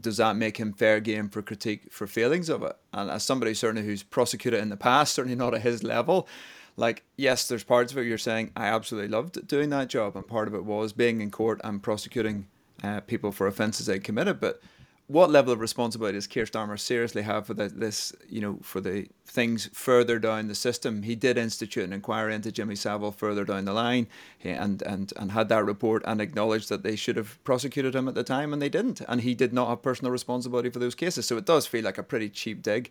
does 0.00 0.16
that 0.16 0.36
make 0.36 0.56
him 0.56 0.72
fair 0.72 1.00
game 1.00 1.28
for 1.28 1.42
critique 1.42 1.92
for 1.92 2.06
failings 2.06 2.48
of 2.48 2.62
it? 2.62 2.76
And 2.92 3.10
as 3.10 3.22
somebody 3.22 3.54
certainly 3.54 3.86
who's 3.86 4.02
prosecuted 4.02 4.60
in 4.60 4.68
the 4.68 4.76
past, 4.76 5.14
certainly 5.14 5.36
not 5.36 5.54
at 5.54 5.62
his 5.62 5.82
level, 5.82 6.28
like 6.76 7.04
yes, 7.16 7.48
there's 7.48 7.64
parts 7.64 7.92
of 7.92 7.98
it 7.98 8.06
you're 8.06 8.18
saying 8.18 8.52
I 8.56 8.66
absolutely 8.66 9.08
loved 9.08 9.46
doing 9.46 9.70
that 9.70 9.88
job, 9.88 10.16
and 10.16 10.26
part 10.26 10.48
of 10.48 10.54
it 10.54 10.64
was 10.64 10.92
being 10.92 11.20
in 11.20 11.30
court 11.30 11.60
and 11.62 11.82
prosecuting 11.82 12.46
uh, 12.82 13.00
people 13.00 13.32
for 13.32 13.46
offences 13.46 13.86
they 13.86 13.98
committed, 13.98 14.40
but 14.40 14.60
what 15.08 15.30
level 15.30 15.52
of 15.52 15.60
responsibility 15.60 16.16
does 16.16 16.26
Keir 16.26 16.44
Starmer 16.44 16.78
seriously 16.78 17.22
have 17.22 17.46
for 17.46 17.54
the, 17.54 17.68
this, 17.68 18.14
you 18.28 18.40
know, 18.40 18.58
for 18.62 18.80
the 18.80 19.08
things 19.26 19.68
further 19.72 20.18
down 20.18 20.48
the 20.48 20.54
system? 20.54 21.02
He 21.02 21.14
did 21.14 21.36
institute 21.36 21.84
an 21.84 21.92
inquiry 21.92 22.34
into 22.34 22.52
Jimmy 22.52 22.76
Savile 22.76 23.12
further 23.12 23.44
down 23.44 23.64
the 23.64 23.72
line 23.72 24.06
and, 24.42 24.80
and, 24.82 25.12
and 25.16 25.32
had 25.32 25.48
that 25.50 25.64
report 25.64 26.02
and 26.06 26.20
acknowledged 26.20 26.68
that 26.68 26.82
they 26.82 26.96
should 26.96 27.16
have 27.16 27.42
prosecuted 27.44 27.94
him 27.94 28.08
at 28.08 28.14
the 28.14 28.24
time 28.24 28.52
and 28.52 28.62
they 28.62 28.68
didn't. 28.68 29.02
And 29.08 29.20
he 29.20 29.34
did 29.34 29.52
not 29.52 29.68
have 29.68 29.82
personal 29.82 30.12
responsibility 30.12 30.70
for 30.70 30.78
those 30.78 30.94
cases. 30.94 31.26
So 31.26 31.36
it 31.36 31.44
does 31.44 31.66
feel 31.66 31.84
like 31.84 31.98
a 31.98 32.02
pretty 32.02 32.30
cheap 32.30 32.62
dig. 32.62 32.90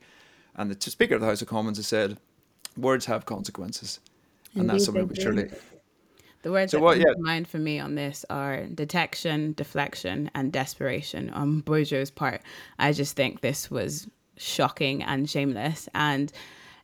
And 0.56 0.70
the 0.70 0.91
Speaker 0.91 1.15
of 1.15 1.22
the 1.22 1.27
House 1.27 1.41
of 1.41 1.48
Commons 1.48 1.77
has 1.77 1.88
said, 1.88 2.18
words 2.77 3.06
have 3.06 3.25
consequences. 3.25 4.00
And 4.53 4.63
Indeed, 4.63 4.74
that's 4.74 4.86
something 4.86 5.08
we 5.08 5.15
surely. 5.15 5.50
The 6.43 6.51
words 6.51 6.71
So 6.71 6.77
that 6.77 6.83
what- 6.83 6.93
come 6.98 7.01
yeah. 7.07 7.13
to 7.13 7.21
mind 7.21 7.48
for 7.48 7.57
me 7.60 7.79
on 7.79 7.95
this 7.95 8.25
are 8.29 8.65
detection, 8.65 9.53
deflection, 9.53 10.31
and 10.33 10.51
desperation 10.51 11.29
on 11.29 11.62
Bojo's 11.62 12.10
part. 12.12 12.41
I 12.79 12.93
just 12.93 13.15
think 13.15 13.41
this 13.41 13.69
was 13.69 14.07
shocking 14.38 15.03
and 15.03 15.29
shameless. 15.29 15.88
And 15.93 16.31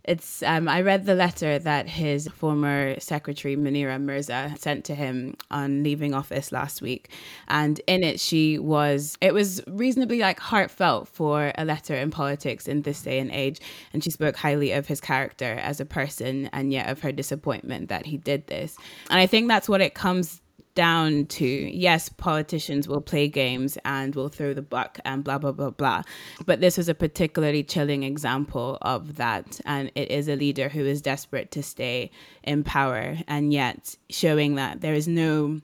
it's 0.08 0.42
um, 0.44 0.70
I 0.70 0.82
read 0.82 1.06
the 1.06 1.16
letter 1.16 1.60
that 1.60 1.88
his 1.88 2.28
former 2.30 2.98
secretary 3.00 3.58
Munira 3.58 4.02
Mirza 4.02 4.54
sent 4.58 4.86
to 4.86 4.96
him 4.96 5.36
on 5.52 5.84
leaving 5.84 6.14
office 6.14 6.52
last 6.52 6.82
week, 6.82 7.10
and 7.50 7.80
in 7.88 8.04
it 8.04 8.20
she 8.20 8.58
was 8.58 9.18
it 9.20 9.34
was 9.34 9.62
reasonably 9.68 10.20
like 10.20 10.40
heartfelt 10.40 11.10
for 11.10 11.52
a 11.56 11.66
letter 11.66 11.94
in 11.94 12.10
politics 12.10 12.68
in 12.68 12.84
this 12.84 13.02
day 13.02 13.20
and 13.20 13.32
age, 13.32 13.60
and 13.92 14.04
she 14.04 14.10
spoke 14.10 14.38
highly 14.38 14.72
of 14.72 14.88
his 14.88 15.02
character 15.02 15.56
as 15.62 15.82
a 15.82 15.86
person 15.86 16.50
and 16.54 16.72
yet 16.72 16.90
of 16.90 17.02
her 17.02 17.12
disappointment 17.12 17.90
that 17.90 18.06
he 18.06 18.18
did 18.18 18.48
this, 18.48 18.78
and 19.10 19.20
I 19.20 19.28
think 19.28 19.50
that's 19.50 19.68
what 19.68 19.82
it 19.82 19.94
comes 19.94 20.42
down 20.78 21.26
to 21.26 21.46
yes, 21.46 22.08
politicians 22.08 22.88
will 22.88 23.02
play 23.02 23.28
games 23.28 23.80
and 23.84 24.14
will 24.14 24.30
throw 24.30 24.54
the 24.54 24.62
buck 24.62 25.00
and 25.04 25.24
blah, 25.24 25.40
blah, 25.40 25.52
blah, 25.52 25.72
blah. 25.72 26.04
But 26.46 26.62
this 26.62 26.78
was 26.78 26.88
a 26.88 26.94
particularly 26.94 27.64
chilling 27.64 28.04
example 28.04 28.78
of 28.84 29.16
that. 29.16 29.60
And 29.66 29.92
it 29.96 30.12
is 30.12 30.30
a 30.30 30.36
leader 30.36 30.70
who 30.70 30.86
is 30.86 31.02
desperate 31.02 31.50
to 31.52 31.64
stay 31.64 32.12
in 32.44 32.64
power 32.64 33.18
and 33.28 33.52
yet 33.52 33.96
showing 34.12 34.54
that 34.56 34.82
there 34.82 34.94
is 34.94 35.08
no 35.08 35.60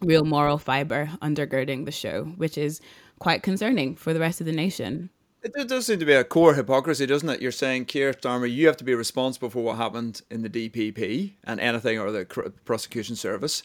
real 0.00 0.24
moral 0.24 0.58
fiber 0.58 1.10
undergirding 1.20 1.84
the 1.84 1.90
show, 1.90 2.22
which 2.36 2.56
is 2.56 2.80
quite 3.18 3.42
concerning 3.42 3.96
for 3.96 4.14
the 4.14 4.20
rest 4.20 4.40
of 4.40 4.46
the 4.46 4.52
nation. 4.52 5.10
It 5.42 5.66
does- 5.66 5.86
seem 5.86 5.98
to 5.98 6.04
be 6.04 6.12
a 6.12 6.22
core 6.22 6.54
hypocrisy, 6.54 7.04
doesn't 7.04 7.28
it? 7.28 7.42
You're 7.42 7.50
saying, 7.50 7.86
Keir 7.86 8.12
Starmer, 8.12 8.48
you 8.48 8.68
have 8.68 8.76
to 8.76 8.84
be 8.84 8.94
responsible 8.94 9.50
for 9.50 9.64
what 9.64 9.76
happened 9.76 10.22
in 10.30 10.42
the 10.42 10.48
DPP 10.48 11.32
and 11.42 11.58
anything 11.58 11.98
or 11.98 12.12
the 12.12 12.24
prosecution 12.64 13.16
service. 13.16 13.64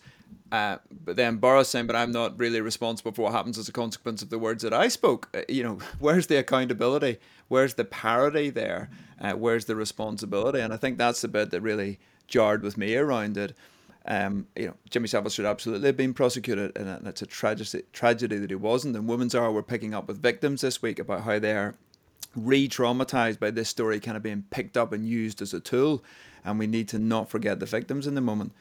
Uh, 0.51 0.77
but 1.03 1.17
then 1.17 1.37
Boris 1.37 1.69
saying, 1.69 1.87
but 1.87 1.95
I'm 1.95 2.11
not 2.11 2.39
really 2.39 2.61
responsible 2.61 3.11
for 3.11 3.23
what 3.23 3.33
happens 3.33 3.57
as 3.57 3.67
a 3.67 3.73
consequence 3.73 4.21
of 4.21 4.29
the 4.29 4.39
words 4.39 4.63
that 4.63 4.73
I 4.73 4.87
spoke. 4.87 5.29
Uh, 5.33 5.41
you 5.49 5.63
know, 5.63 5.79
where's 5.99 6.27
the 6.27 6.37
accountability? 6.37 7.17
Where's 7.47 7.73
the 7.73 7.85
parity 7.85 8.49
there? 8.49 8.89
Uh, 9.19 9.33
where's 9.33 9.65
the 9.65 9.75
responsibility? 9.75 10.59
And 10.59 10.73
I 10.73 10.77
think 10.77 10.97
that's 10.97 11.21
the 11.21 11.27
bit 11.27 11.51
that 11.51 11.61
really 11.61 11.99
jarred 12.27 12.63
with 12.63 12.77
me 12.77 12.95
around 12.95 13.37
it. 13.37 13.55
Um, 14.05 14.47
you 14.55 14.67
know, 14.67 14.73
Jimmy 14.89 15.07
Savile 15.07 15.29
should 15.29 15.45
absolutely 15.45 15.87
have 15.87 15.97
been 15.97 16.13
prosecuted, 16.13 16.77
and 16.77 17.05
it's 17.07 17.21
a 17.21 17.25
tragedy, 17.25 17.83
tragedy 17.91 18.37
that 18.37 18.49
he 18.49 18.55
wasn't. 18.55 18.95
And 18.95 19.07
Women's 19.07 19.35
Hour 19.35 19.51
were 19.51 19.63
picking 19.63 19.93
up 19.93 20.07
with 20.07 20.21
victims 20.21 20.61
this 20.61 20.81
week 20.81 20.97
about 20.97 21.23
how 21.23 21.39
they're 21.39 21.75
re-traumatized 22.33 23.39
by 23.39 23.51
this 23.51 23.67
story 23.67 23.99
kind 23.99 24.15
of 24.15 24.23
being 24.23 24.45
picked 24.49 24.77
up 24.77 24.93
and 24.93 25.05
used 25.05 25.41
as 25.41 25.53
a 25.53 25.59
tool, 25.59 26.05
and 26.45 26.57
we 26.57 26.67
need 26.67 26.87
to 26.89 26.99
not 26.99 27.29
forget 27.29 27.59
the 27.59 27.65
victims 27.65 28.07
in 28.07 28.15
the 28.15 28.21
moment. 28.21 28.53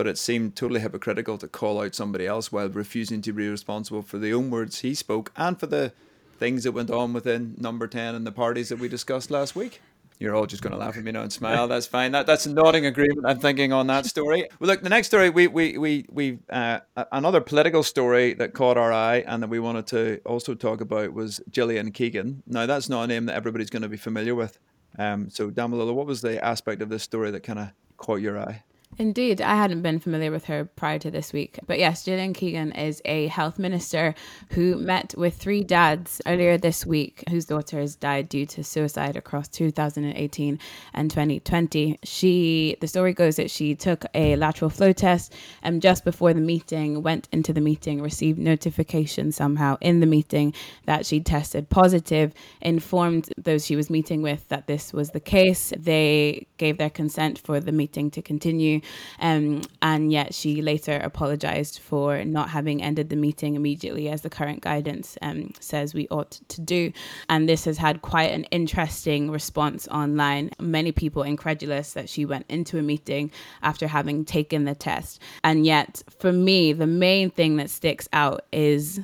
But 0.00 0.06
it 0.06 0.16
seemed 0.16 0.56
totally 0.56 0.80
hypocritical 0.80 1.36
to 1.36 1.46
call 1.46 1.82
out 1.82 1.94
somebody 1.94 2.26
else 2.26 2.50
while 2.50 2.70
refusing 2.70 3.20
to 3.20 3.34
be 3.34 3.46
responsible 3.50 4.00
for 4.00 4.16
the 4.16 4.32
own 4.32 4.48
words 4.48 4.80
he 4.80 4.94
spoke 4.94 5.30
and 5.36 5.60
for 5.60 5.66
the 5.66 5.92
things 6.38 6.64
that 6.64 6.72
went 6.72 6.90
on 6.90 7.12
within 7.12 7.54
Number 7.58 7.86
Ten 7.86 8.14
and 8.14 8.26
the 8.26 8.32
parties 8.32 8.70
that 8.70 8.78
we 8.78 8.88
discussed 8.88 9.30
last 9.30 9.54
week. 9.54 9.82
You're 10.18 10.34
all 10.34 10.46
just 10.46 10.62
going 10.62 10.72
to 10.72 10.78
laugh 10.78 10.96
at 10.96 11.04
me 11.04 11.12
now 11.12 11.20
and 11.20 11.30
smile. 11.30 11.68
That's 11.68 11.86
fine. 11.86 12.12
That 12.12 12.24
that's 12.24 12.46
a 12.46 12.50
nodding 12.50 12.86
agreement. 12.86 13.26
I'm 13.26 13.40
thinking 13.40 13.74
on 13.74 13.88
that 13.88 14.06
story. 14.06 14.48
Well, 14.58 14.68
look, 14.68 14.80
the 14.80 14.88
next 14.88 15.08
story 15.08 15.28
we 15.28 15.48
we 15.48 15.76
we 15.76 16.06
we 16.10 16.38
uh, 16.48 16.80
another 17.12 17.42
political 17.42 17.82
story 17.82 18.32
that 18.32 18.54
caught 18.54 18.78
our 18.78 18.94
eye 18.94 19.22
and 19.26 19.42
that 19.42 19.50
we 19.50 19.60
wanted 19.60 19.86
to 19.88 20.22
also 20.24 20.54
talk 20.54 20.80
about 20.80 21.12
was 21.12 21.42
Gillian 21.50 21.92
Keegan. 21.92 22.42
Now, 22.46 22.64
that's 22.64 22.88
not 22.88 23.02
a 23.02 23.06
name 23.06 23.26
that 23.26 23.36
everybody's 23.36 23.68
going 23.68 23.82
to 23.82 23.88
be 23.90 23.98
familiar 23.98 24.34
with. 24.34 24.58
Um, 24.98 25.28
so, 25.28 25.50
Damilola, 25.50 25.92
what 25.92 26.06
was 26.06 26.22
the 26.22 26.42
aspect 26.42 26.80
of 26.80 26.88
this 26.88 27.02
story 27.02 27.30
that 27.32 27.42
kind 27.42 27.58
of 27.58 27.72
caught 27.98 28.22
your 28.22 28.38
eye? 28.38 28.62
Indeed, 28.98 29.40
I 29.40 29.54
hadn't 29.54 29.80
been 29.80 29.98
familiar 29.98 30.30
with 30.30 30.44
her 30.46 30.64
prior 30.64 30.98
to 30.98 31.10
this 31.10 31.32
week. 31.32 31.58
But 31.66 31.78
yes, 31.78 32.04
Gillian 32.04 32.34
Keegan 32.34 32.72
is 32.72 33.00
a 33.06 33.28
health 33.28 33.58
minister 33.58 34.14
who 34.50 34.76
met 34.76 35.14
with 35.16 35.36
three 35.36 35.64
dads 35.64 36.20
earlier 36.26 36.58
this 36.58 36.84
week 36.84 37.24
whose 37.30 37.46
daughters 37.46 37.94
died 37.96 38.28
due 38.28 38.44
to 38.46 38.62
suicide 38.62 39.16
across 39.16 39.48
2018 39.48 40.58
and 40.92 41.10
2020. 41.10 41.98
She, 42.02 42.76
the 42.80 42.88
story 42.88 43.14
goes 43.14 43.36
that 43.36 43.50
she 43.50 43.74
took 43.74 44.04
a 44.12 44.36
lateral 44.36 44.70
flow 44.70 44.92
test 44.92 45.32
and 45.62 45.80
just 45.80 46.04
before 46.04 46.34
the 46.34 46.40
meeting, 46.42 47.02
went 47.02 47.26
into 47.32 47.54
the 47.54 47.62
meeting, 47.62 48.02
received 48.02 48.38
notification 48.38 49.32
somehow 49.32 49.78
in 49.80 50.00
the 50.00 50.06
meeting 50.06 50.52
that 50.84 51.06
she 51.06 51.20
tested 51.20 51.70
positive, 51.70 52.34
informed 52.60 53.30
those 53.38 53.64
she 53.64 53.76
was 53.76 53.88
meeting 53.88 54.20
with 54.20 54.46
that 54.48 54.66
this 54.66 54.92
was 54.92 55.10
the 55.10 55.20
case. 55.20 55.72
They 55.78 56.48
gave 56.58 56.76
their 56.76 56.90
consent 56.90 57.38
for 57.38 57.60
the 57.60 57.72
meeting 57.72 58.10
to 58.10 58.20
continue. 58.20 58.79
Um, 59.18 59.62
and 59.82 60.12
yet 60.12 60.34
she 60.34 60.62
later 60.62 60.96
apologized 61.02 61.78
for 61.78 62.24
not 62.24 62.50
having 62.50 62.82
ended 62.82 63.08
the 63.08 63.16
meeting 63.16 63.54
immediately, 63.54 64.08
as 64.08 64.22
the 64.22 64.30
current 64.30 64.60
guidance 64.62 65.16
um, 65.22 65.52
says 65.60 65.94
we 65.94 66.08
ought 66.08 66.32
to 66.48 66.60
do. 66.60 66.92
And 67.28 67.48
this 67.48 67.64
has 67.64 67.78
had 67.78 68.02
quite 68.02 68.32
an 68.32 68.44
interesting 68.44 69.30
response 69.30 69.88
online. 69.88 70.50
Many 70.58 70.92
people 70.92 71.22
incredulous 71.22 71.92
that 71.92 72.08
she 72.08 72.24
went 72.24 72.46
into 72.48 72.78
a 72.78 72.82
meeting 72.82 73.30
after 73.62 73.86
having 73.86 74.24
taken 74.24 74.64
the 74.64 74.74
test. 74.74 75.20
And 75.44 75.66
yet, 75.66 76.02
for 76.18 76.32
me, 76.32 76.72
the 76.72 76.86
main 76.86 77.30
thing 77.30 77.56
that 77.56 77.70
sticks 77.70 78.08
out 78.12 78.44
is 78.52 79.00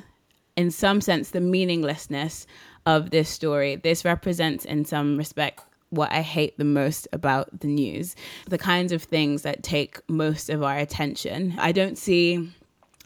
in 0.55 0.71
some 0.71 1.01
sense 1.01 1.29
the 1.29 1.41
meaninglessness 1.41 2.47
of 2.85 3.09
this 3.09 3.29
story. 3.29 3.75
This 3.75 4.05
represents, 4.05 4.65
in 4.65 4.85
some 4.85 5.17
respect, 5.17 5.61
what 5.89 6.11
I 6.11 6.21
hate 6.21 6.57
the 6.57 6.65
most 6.65 7.07
about 7.13 7.61
the 7.61 7.67
news 7.67 8.15
the 8.47 8.57
kinds 8.57 8.91
of 8.91 9.03
things 9.03 9.43
that 9.43 9.63
take 9.63 9.99
most 10.09 10.49
of 10.49 10.63
our 10.63 10.77
attention. 10.77 11.55
I 11.57 11.71
don't 11.71 11.97
see. 11.97 12.49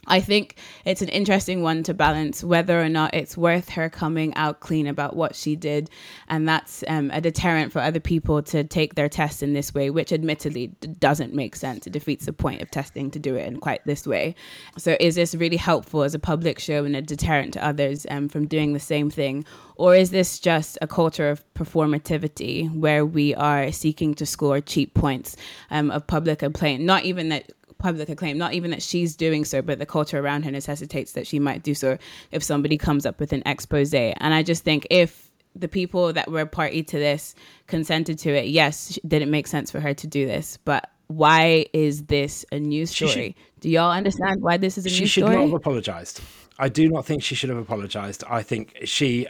I 0.08 0.20
think 0.20 0.56
it's 0.84 1.00
an 1.00 1.08
interesting 1.08 1.62
one 1.62 1.84
to 1.84 1.94
balance 1.94 2.42
whether 2.42 2.82
or 2.82 2.88
not 2.88 3.14
it's 3.14 3.36
worth 3.36 3.68
her 3.70 3.88
coming 3.88 4.34
out 4.34 4.58
clean 4.58 4.88
about 4.88 5.14
what 5.14 5.36
she 5.36 5.54
did. 5.54 5.90
And 6.28 6.48
that's 6.48 6.82
um, 6.88 7.12
a 7.12 7.20
deterrent 7.20 7.72
for 7.72 7.80
other 7.80 8.00
people 8.00 8.42
to 8.44 8.64
take 8.64 8.96
their 8.96 9.08
tests 9.08 9.42
in 9.42 9.52
this 9.52 9.72
way, 9.72 9.90
which 9.90 10.12
admittedly 10.12 10.68
doesn't 10.98 11.34
make 11.34 11.54
sense. 11.54 11.86
It 11.86 11.92
defeats 11.92 12.26
the 12.26 12.32
point 12.32 12.62
of 12.62 12.70
testing 12.70 13.12
to 13.12 13.20
do 13.20 13.36
it 13.36 13.46
in 13.46 13.60
quite 13.60 13.84
this 13.84 14.04
way. 14.04 14.34
So, 14.76 14.96
is 14.98 15.14
this 15.14 15.36
really 15.36 15.56
helpful 15.56 16.02
as 16.02 16.14
a 16.14 16.18
public 16.18 16.58
show 16.58 16.84
and 16.84 16.96
a 16.96 17.02
deterrent 17.02 17.52
to 17.54 17.64
others 17.64 18.04
um, 18.10 18.28
from 18.28 18.46
doing 18.46 18.72
the 18.72 18.80
same 18.80 19.08
thing? 19.08 19.44
Or 19.76 19.94
is 19.94 20.10
this 20.10 20.38
just 20.38 20.78
a 20.82 20.86
culture 20.86 21.30
of 21.30 21.44
performativity 21.54 22.72
where 22.74 23.06
we 23.06 23.34
are 23.34 23.72
seeking 23.72 24.14
to 24.14 24.26
score 24.26 24.60
cheap 24.60 24.94
points 24.94 25.36
um, 25.70 25.90
of 25.90 26.06
public 26.06 26.42
acclaim? 26.42 26.84
Not 26.84 27.04
even 27.04 27.28
that 27.30 27.52
public 27.82 28.08
acclaim, 28.08 28.38
not 28.38 28.54
even 28.54 28.70
that 28.70 28.82
she's 28.82 29.16
doing 29.16 29.44
so, 29.44 29.60
but 29.60 29.78
the 29.78 29.86
culture 29.86 30.18
around 30.18 30.44
her 30.44 30.50
necessitates 30.50 31.12
that 31.12 31.26
she 31.26 31.38
might 31.38 31.62
do 31.62 31.74
so 31.74 31.98
if 32.30 32.42
somebody 32.42 32.78
comes 32.78 33.04
up 33.04 33.20
with 33.20 33.32
an 33.32 33.42
expose. 33.44 33.92
And 33.92 34.32
I 34.32 34.42
just 34.42 34.64
think 34.64 34.86
if 34.90 35.30
the 35.54 35.68
people 35.68 36.12
that 36.12 36.30
were 36.30 36.46
party 36.46 36.82
to 36.82 36.98
this 36.98 37.34
consented 37.66 38.18
to 38.20 38.30
it, 38.30 38.46
yes, 38.48 38.98
did 39.06 39.20
it 39.20 39.28
make 39.28 39.46
sense 39.46 39.70
for 39.70 39.80
her 39.80 39.92
to 39.94 40.06
do 40.06 40.26
this? 40.26 40.58
But 40.64 40.88
why 41.08 41.66
is 41.74 42.04
this 42.04 42.44
a 42.52 42.58
news 42.58 42.92
She 42.94 43.04
should- 43.06 43.10
story? 43.10 43.36
Do 43.60 43.68
y'all 43.68 43.92
understand 43.92 44.40
why 44.40 44.56
this 44.56 44.78
is 44.78 44.86
a 44.86 44.88
news 44.88 44.94
story? 44.96 45.06
she 45.06 45.20
should 45.20 45.24
not 45.24 45.40
have 45.42 45.52
apologized. 45.52 46.20
I 46.58 46.68
do 46.68 46.88
not 46.88 47.04
think 47.04 47.22
she 47.22 47.34
should 47.34 47.50
have 47.50 47.58
apologized. 47.58 48.24
I 48.28 48.42
think 48.42 48.78
she 48.84 49.26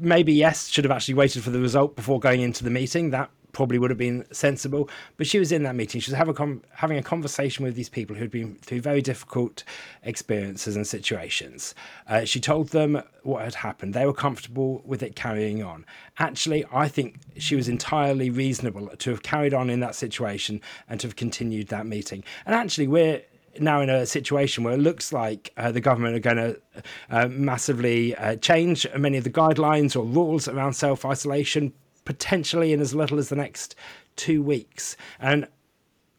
maybe 0.00 0.32
yes 0.32 0.68
should 0.68 0.84
have 0.84 0.90
actually 0.92 1.14
waited 1.14 1.42
for 1.44 1.50
the 1.50 1.60
result 1.60 1.94
before 1.96 2.18
going 2.20 2.40
into 2.40 2.64
the 2.64 2.70
meeting. 2.70 3.10
That 3.10 3.30
probably 3.56 3.78
would 3.78 3.90
have 3.90 3.96
been 3.96 4.22
sensible. 4.32 4.86
But 5.16 5.26
she 5.26 5.38
was 5.38 5.50
in 5.50 5.62
that 5.62 5.74
meeting. 5.74 5.98
She 5.98 6.10
was 6.10 6.18
having 6.18 6.36
a, 6.38 6.76
having 6.76 6.98
a 6.98 7.02
conversation 7.02 7.64
with 7.64 7.74
these 7.74 7.88
people 7.88 8.14
who'd 8.14 8.30
been 8.30 8.56
through 8.56 8.82
very 8.82 9.00
difficult 9.00 9.64
experiences 10.02 10.76
and 10.76 10.86
situations. 10.86 11.74
Uh, 12.06 12.26
she 12.26 12.38
told 12.38 12.68
them 12.68 13.02
what 13.22 13.42
had 13.42 13.54
happened. 13.54 13.94
They 13.94 14.04
were 14.04 14.12
comfortable 14.12 14.82
with 14.84 15.02
it 15.02 15.16
carrying 15.16 15.62
on. 15.62 15.86
Actually, 16.18 16.66
I 16.70 16.86
think 16.86 17.18
she 17.38 17.56
was 17.56 17.66
entirely 17.66 18.28
reasonable 18.28 18.88
to 18.88 19.10
have 19.10 19.22
carried 19.22 19.54
on 19.54 19.70
in 19.70 19.80
that 19.80 19.94
situation 19.94 20.60
and 20.86 21.00
to 21.00 21.06
have 21.06 21.16
continued 21.16 21.68
that 21.68 21.86
meeting. 21.86 22.24
And 22.44 22.54
actually, 22.54 22.88
we're 22.88 23.22
now 23.58 23.80
in 23.80 23.88
a 23.88 24.04
situation 24.04 24.64
where 24.64 24.74
it 24.74 24.80
looks 24.80 25.14
like 25.14 25.50
uh, 25.56 25.72
the 25.72 25.80
government 25.80 26.14
are 26.14 26.34
going 26.34 26.36
to 26.36 26.60
uh, 27.08 27.28
massively 27.28 28.14
uh, 28.16 28.36
change 28.36 28.86
many 28.98 29.16
of 29.16 29.24
the 29.24 29.30
guidelines 29.30 29.96
or 29.96 30.04
rules 30.04 30.46
around 30.46 30.74
self 30.74 31.06
isolation, 31.06 31.72
potentially 32.06 32.72
in 32.72 32.80
as 32.80 32.94
little 32.94 33.18
as 33.18 33.28
the 33.28 33.36
next 33.36 33.74
two 34.16 34.42
weeks. 34.42 34.96
And 35.20 35.46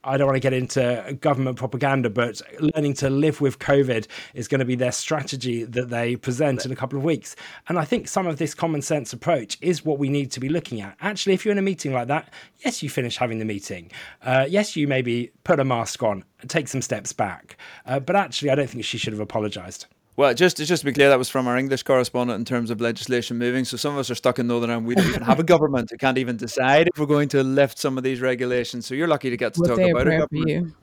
I 0.03 0.15
don't 0.15 0.27
want 0.27 0.37
to 0.37 0.39
get 0.41 0.53
into 0.53 1.17
government 1.19 1.57
propaganda, 1.57 2.09
but 2.09 2.41
learning 2.59 2.93
to 2.95 3.09
live 3.09 3.41
with 3.41 3.59
COVID 3.59 4.07
is 4.35 4.47
going 4.47 4.59
to 4.59 4.65
be 4.65 4.75
their 4.75 4.93
strategy 4.93 5.65
that 5.65 5.89
they 5.89 6.15
present 6.15 6.65
in 6.65 6.71
a 6.71 6.77
couple 6.77 6.97
of 6.97 7.03
weeks. 7.03 7.35
And 7.67 7.77
I 7.77 7.83
think 7.83 8.07
some 8.07 8.25
of 8.25 8.37
this 8.37 8.53
common 8.53 8.81
sense 8.81 9.11
approach 9.11 9.57
is 9.59 9.83
what 9.83 9.99
we 9.99 10.07
need 10.07 10.31
to 10.31 10.39
be 10.39 10.47
looking 10.47 10.79
at. 10.79 10.95
Actually, 11.01 11.33
if 11.33 11.43
you're 11.43 11.51
in 11.51 11.57
a 11.57 11.63
meeting 11.63 11.91
like 11.91 12.07
that, 12.07 12.31
yes, 12.59 12.81
you 12.81 12.89
finish 12.89 13.17
having 13.17 13.39
the 13.39 13.45
meeting. 13.45 13.91
Uh, 14.21 14.45
yes, 14.47 14.77
you 14.77 14.87
maybe 14.87 15.31
put 15.43 15.59
a 15.59 15.65
mask 15.65 16.01
on 16.03 16.23
and 16.39 16.49
take 16.49 16.69
some 16.69 16.81
steps 16.81 17.11
back. 17.11 17.57
Uh, 17.85 17.99
but 17.99 18.15
actually, 18.15 18.49
I 18.49 18.55
don't 18.55 18.69
think 18.69 18.85
she 18.85 18.97
should 18.97 19.13
have 19.13 19.19
apologized. 19.19 19.87
Well, 20.17 20.33
just 20.33 20.57
just 20.57 20.81
to 20.81 20.85
be 20.85 20.93
clear, 20.93 21.09
that 21.09 21.19
was 21.19 21.29
from 21.29 21.47
our 21.47 21.55
English 21.57 21.83
correspondent 21.83 22.39
in 22.39 22.43
terms 22.45 22.71
of 22.71 22.81
legislation 22.81 23.37
moving. 23.37 23.65
So 23.65 23.77
some 23.77 23.93
of 23.93 23.99
us 23.99 24.09
are 24.09 24.15
stuck 24.15 24.39
in 24.39 24.47
Northern 24.47 24.71
Ireland. 24.71 24.87
We 24.87 24.95
don't 24.95 25.07
even 25.07 25.21
have 25.21 25.39
a 25.39 25.43
government. 25.43 25.91
We 25.91 25.99
can't 25.99 26.17
even 26.17 26.37
decide 26.37 26.87
if 26.87 26.99
we're 26.99 27.05
going 27.05 27.29
to 27.29 27.43
lift 27.43 27.77
some 27.77 27.99
of 27.99 28.03
these 28.03 28.19
regulations. 28.19 28.87
So 28.87 28.95
you're 28.95 29.07
lucky 29.07 29.29
to 29.29 29.37
get 29.37 29.53
to 29.53 29.61
talk 29.61 29.77
about 29.77 30.07
it. 30.07 30.27
You? 30.31 30.73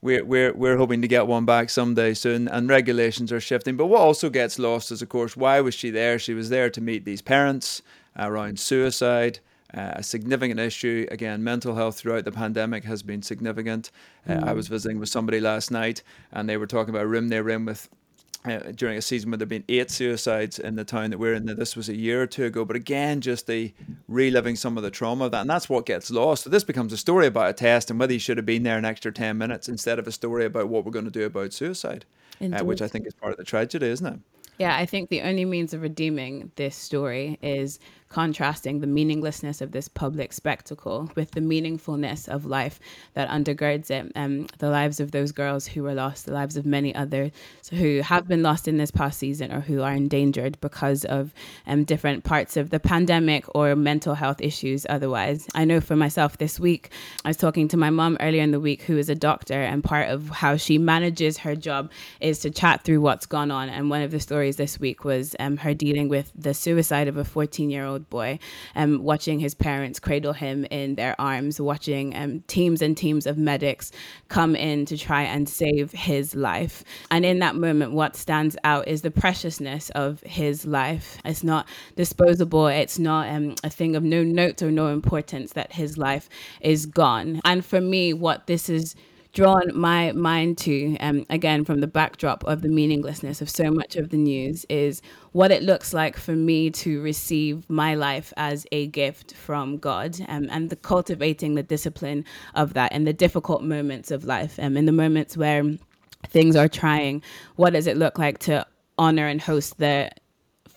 We're, 0.00 0.24
we're, 0.24 0.52
we're 0.54 0.76
hoping 0.76 1.02
to 1.02 1.08
get 1.08 1.26
one 1.26 1.44
back 1.44 1.70
someday 1.70 2.14
soon, 2.14 2.46
and 2.46 2.68
regulations 2.68 3.32
are 3.32 3.40
shifting. 3.40 3.76
But 3.76 3.86
what 3.86 4.00
also 4.00 4.30
gets 4.30 4.60
lost 4.60 4.92
is, 4.92 5.02
of 5.02 5.08
course, 5.08 5.36
why 5.36 5.60
was 5.60 5.74
she 5.74 5.90
there? 5.90 6.20
She 6.20 6.34
was 6.34 6.48
there 6.48 6.70
to 6.70 6.80
meet 6.80 7.04
these 7.04 7.20
parents 7.20 7.82
around 8.16 8.60
suicide. 8.60 9.40
Uh, 9.74 9.94
a 9.96 10.02
significant 10.04 10.60
issue. 10.60 11.04
Again, 11.10 11.42
mental 11.42 11.74
health 11.74 11.98
throughout 11.98 12.24
the 12.24 12.32
pandemic 12.32 12.84
has 12.84 13.02
been 13.02 13.22
significant. 13.22 13.90
Uh, 14.26 14.34
mm. 14.34 14.44
I 14.44 14.52
was 14.52 14.68
visiting 14.68 15.00
with 15.00 15.08
somebody 15.08 15.40
last 15.40 15.72
night, 15.72 16.04
and 16.30 16.48
they 16.48 16.56
were 16.56 16.68
talking 16.68 16.90
about 16.90 17.02
a 17.02 17.08
room 17.08 17.28
they 17.28 17.40
were 17.40 17.50
in 17.50 17.64
with 17.64 17.88
uh, 18.50 18.72
during 18.74 18.96
a 18.96 19.02
season 19.02 19.30
where 19.30 19.38
there 19.38 19.44
have 19.44 19.48
been 19.48 19.64
eight 19.68 19.90
suicides 19.90 20.58
in 20.58 20.76
the 20.76 20.84
town 20.84 21.10
that 21.10 21.18
we're 21.18 21.34
in. 21.34 21.46
This 21.46 21.76
was 21.76 21.88
a 21.88 21.96
year 21.96 22.22
or 22.22 22.26
two 22.26 22.44
ago, 22.44 22.64
but 22.64 22.76
again, 22.76 23.20
just 23.20 23.46
the 23.46 23.72
reliving 24.08 24.56
some 24.56 24.76
of 24.76 24.82
the 24.82 24.90
trauma 24.90 25.26
of 25.26 25.30
that, 25.32 25.42
and 25.42 25.50
that's 25.50 25.68
what 25.68 25.86
gets 25.86 26.10
lost. 26.10 26.44
So 26.44 26.50
this 26.50 26.64
becomes 26.64 26.92
a 26.92 26.96
story 26.96 27.26
about 27.26 27.50
a 27.50 27.52
test 27.52 27.90
and 27.90 27.98
whether 27.98 28.12
you 28.12 28.18
should 28.18 28.36
have 28.36 28.46
been 28.46 28.62
there 28.62 28.78
an 28.78 28.84
extra 28.84 29.12
ten 29.12 29.38
minutes 29.38 29.68
instead 29.68 29.98
of 29.98 30.06
a 30.06 30.12
story 30.12 30.44
about 30.44 30.68
what 30.68 30.84
we're 30.84 30.92
going 30.92 31.04
to 31.04 31.10
do 31.10 31.26
about 31.26 31.52
suicide, 31.52 32.04
uh, 32.40 32.64
which 32.64 32.82
I 32.82 32.88
think 32.88 33.06
is 33.06 33.14
part 33.14 33.32
of 33.32 33.38
the 33.38 33.44
tragedy, 33.44 33.86
isn't 33.86 34.06
it? 34.06 34.20
Yeah, 34.58 34.76
I 34.76 34.86
think 34.86 35.08
the 35.08 35.22
only 35.22 35.44
means 35.44 35.72
of 35.72 35.82
redeeming 35.82 36.50
this 36.56 36.74
story 36.74 37.38
is 37.42 37.78
contrasting 38.08 38.80
the 38.80 38.86
meaninglessness 38.86 39.60
of 39.60 39.72
this 39.72 39.88
public 39.88 40.32
spectacle 40.32 41.10
with 41.14 41.32
the 41.32 41.40
meaningfulness 41.40 42.28
of 42.28 42.46
life 42.46 42.80
that 43.14 43.28
undergirds 43.28 43.90
it. 43.90 44.10
Um, 44.16 44.46
the 44.58 44.70
lives 44.70 45.00
of 45.00 45.10
those 45.10 45.32
girls 45.32 45.66
who 45.66 45.82
were 45.82 45.94
lost, 45.94 46.26
the 46.26 46.32
lives 46.32 46.56
of 46.56 46.64
many 46.64 46.94
others 46.94 47.32
who 47.70 48.00
have 48.00 48.26
been 48.26 48.42
lost 48.42 48.68
in 48.68 48.78
this 48.78 48.90
past 48.90 49.18
season 49.18 49.52
or 49.52 49.60
who 49.60 49.82
are 49.82 49.92
endangered 49.92 50.60
because 50.60 51.04
of 51.04 51.32
um, 51.66 51.84
different 51.84 52.24
parts 52.24 52.56
of 52.56 52.70
the 52.70 52.80
pandemic 52.80 53.44
or 53.54 53.76
mental 53.76 54.14
health 54.14 54.40
issues 54.40 54.86
otherwise. 54.88 55.46
I 55.54 55.64
know 55.64 55.80
for 55.80 55.96
myself 55.96 56.38
this 56.38 56.58
week, 56.58 56.90
I 57.24 57.28
was 57.28 57.36
talking 57.36 57.68
to 57.68 57.76
my 57.76 57.90
mom 57.90 58.16
earlier 58.20 58.42
in 58.42 58.50
the 58.50 58.60
week 58.60 58.82
who 58.82 58.96
is 58.96 59.08
a 59.08 59.14
doctor, 59.14 59.60
and 59.60 59.84
part 59.84 60.08
of 60.08 60.28
how 60.28 60.56
she 60.56 60.78
manages 60.78 61.38
her 61.38 61.54
job 61.54 61.90
is 62.20 62.38
to 62.40 62.50
chat 62.50 62.84
through 62.84 63.00
what's 63.00 63.26
gone 63.26 63.50
on. 63.50 63.68
And 63.68 63.90
one 63.90 64.02
of 64.02 64.10
the 64.10 64.20
stories 64.20 64.56
this 64.56 64.80
week 64.80 65.04
was 65.04 65.36
um, 65.38 65.58
her 65.58 65.74
dealing 65.74 66.08
with 66.08 66.32
the 66.34 66.54
suicide 66.54 67.08
of 67.08 67.16
a 67.16 67.24
14 67.24 67.70
year 67.70 67.84
old 67.84 67.97
old 67.98 68.10
boy, 68.10 68.38
um, 68.76 69.02
watching 69.02 69.40
his 69.40 69.54
parents 69.54 69.98
cradle 69.98 70.32
him 70.32 70.64
in 70.70 70.94
their 70.94 71.20
arms, 71.20 71.60
watching 71.60 72.16
um, 72.16 72.40
teams 72.46 72.80
and 72.80 72.96
teams 72.96 73.26
of 73.26 73.36
medics 73.36 73.90
come 74.28 74.54
in 74.54 74.86
to 74.86 74.96
try 74.96 75.22
and 75.22 75.48
save 75.48 75.92
his 75.92 76.34
life. 76.34 76.84
And 77.10 77.24
in 77.24 77.40
that 77.40 77.56
moment, 77.56 77.92
what 77.92 78.16
stands 78.16 78.56
out 78.64 78.88
is 78.88 79.02
the 79.02 79.10
preciousness 79.10 79.90
of 79.90 80.20
his 80.22 80.64
life. 80.64 81.18
It's 81.24 81.44
not 81.44 81.66
disposable, 81.96 82.68
it's 82.68 82.98
not 82.98 83.28
um, 83.28 83.54
a 83.64 83.70
thing 83.70 83.96
of 83.96 84.02
no 84.02 84.22
note 84.22 84.62
or 84.62 84.70
no 84.70 84.88
importance 84.88 85.52
that 85.52 85.72
his 85.72 85.98
life 85.98 86.28
is 86.60 86.86
gone. 86.86 87.40
And 87.44 87.64
for 87.64 87.80
me, 87.80 88.12
what 88.12 88.46
this 88.46 88.68
is 88.68 88.94
drawn 89.32 89.70
my 89.74 90.12
mind 90.12 90.58
to, 90.58 90.96
um, 90.98 91.24
again, 91.30 91.64
from 91.64 91.80
the 91.80 91.86
backdrop 91.86 92.44
of 92.44 92.62
the 92.62 92.68
meaninglessness 92.68 93.40
of 93.40 93.50
so 93.50 93.70
much 93.70 93.96
of 93.96 94.10
the 94.10 94.16
news, 94.16 94.64
is 94.68 95.02
what 95.32 95.50
it 95.50 95.62
looks 95.62 95.92
like 95.92 96.16
for 96.16 96.32
me 96.32 96.70
to 96.70 97.00
receive 97.02 97.68
my 97.68 97.94
life 97.94 98.32
as 98.36 98.66
a 98.72 98.86
gift 98.88 99.34
from 99.34 99.78
God 99.78 100.18
um, 100.28 100.48
and 100.50 100.70
the 100.70 100.76
cultivating 100.76 101.54
the 101.54 101.62
discipline 101.62 102.24
of 102.54 102.74
that 102.74 102.92
in 102.92 103.04
the 103.04 103.12
difficult 103.12 103.62
moments 103.62 104.10
of 104.10 104.24
life, 104.24 104.58
um, 104.58 104.76
in 104.76 104.86
the 104.86 104.92
moments 104.92 105.36
where 105.36 105.64
things 106.28 106.56
are 106.56 106.68
trying. 106.68 107.22
What 107.56 107.74
does 107.74 107.86
it 107.86 107.96
look 107.96 108.18
like 108.18 108.38
to 108.40 108.66
honor 108.98 109.26
and 109.26 109.40
host 109.40 109.78
the 109.78 110.10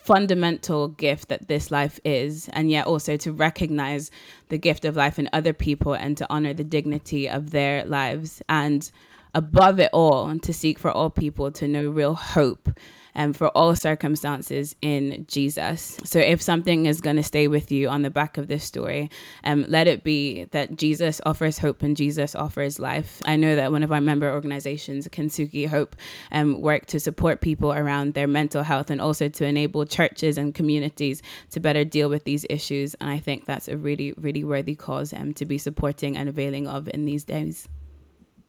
fundamental 0.02 0.88
gift 0.88 1.28
that 1.28 1.46
this 1.48 1.70
life 1.70 2.00
is, 2.04 2.48
and 2.52 2.70
yet 2.70 2.86
also 2.86 3.16
to 3.16 3.32
recognize 3.32 4.10
the 4.48 4.58
gift 4.58 4.84
of 4.84 4.96
life 4.96 5.18
in 5.18 5.28
other 5.32 5.52
people 5.52 5.92
and 5.94 6.16
to 6.16 6.26
honor 6.28 6.52
the 6.52 6.64
dignity 6.64 7.28
of 7.28 7.50
their 7.50 7.84
lives. 7.84 8.42
And 8.48 8.90
above 9.34 9.80
it 9.80 9.90
all, 9.92 10.38
to 10.38 10.52
seek 10.52 10.78
for 10.78 10.90
all 10.90 11.10
people 11.10 11.50
to 11.52 11.68
know 11.68 11.88
real 11.88 12.14
hope 12.14 12.68
and 13.14 13.36
for 13.36 13.48
all 13.48 13.74
circumstances 13.76 14.74
in 14.80 15.26
Jesus. 15.28 15.98
So 16.04 16.18
if 16.18 16.40
something 16.40 16.86
is 16.86 17.00
going 17.00 17.16
to 17.16 17.22
stay 17.22 17.48
with 17.48 17.70
you 17.70 17.88
on 17.88 18.02
the 18.02 18.10
back 18.10 18.38
of 18.38 18.48
this 18.48 18.64
story, 18.64 19.10
um, 19.44 19.64
let 19.68 19.86
it 19.86 20.02
be 20.02 20.44
that 20.52 20.76
Jesus 20.76 21.20
offers 21.26 21.58
hope 21.58 21.82
and 21.82 21.96
Jesus 21.96 22.34
offers 22.34 22.78
life. 22.78 23.20
I 23.26 23.36
know 23.36 23.54
that 23.56 23.70
one 23.70 23.82
of 23.82 23.92
our 23.92 24.00
member 24.00 24.32
organizations, 24.32 25.08
Kintsugi 25.08 25.68
Hope, 25.68 25.96
um, 26.30 26.60
work 26.60 26.86
to 26.86 27.00
support 27.00 27.40
people 27.40 27.72
around 27.72 28.14
their 28.14 28.28
mental 28.28 28.62
health 28.62 28.90
and 28.90 29.00
also 29.00 29.28
to 29.28 29.44
enable 29.44 29.84
churches 29.84 30.38
and 30.38 30.54
communities 30.54 31.22
to 31.50 31.60
better 31.60 31.84
deal 31.84 32.08
with 32.08 32.24
these 32.24 32.46
issues. 32.48 32.94
And 32.94 33.10
I 33.10 33.18
think 33.18 33.44
that's 33.44 33.68
a 33.68 33.76
really, 33.76 34.14
really 34.16 34.44
worthy 34.44 34.74
cause 34.74 35.12
um, 35.12 35.34
to 35.34 35.44
be 35.44 35.58
supporting 35.58 36.16
and 36.16 36.28
availing 36.28 36.66
of 36.66 36.88
in 36.88 37.04
these 37.04 37.24
days. 37.24 37.68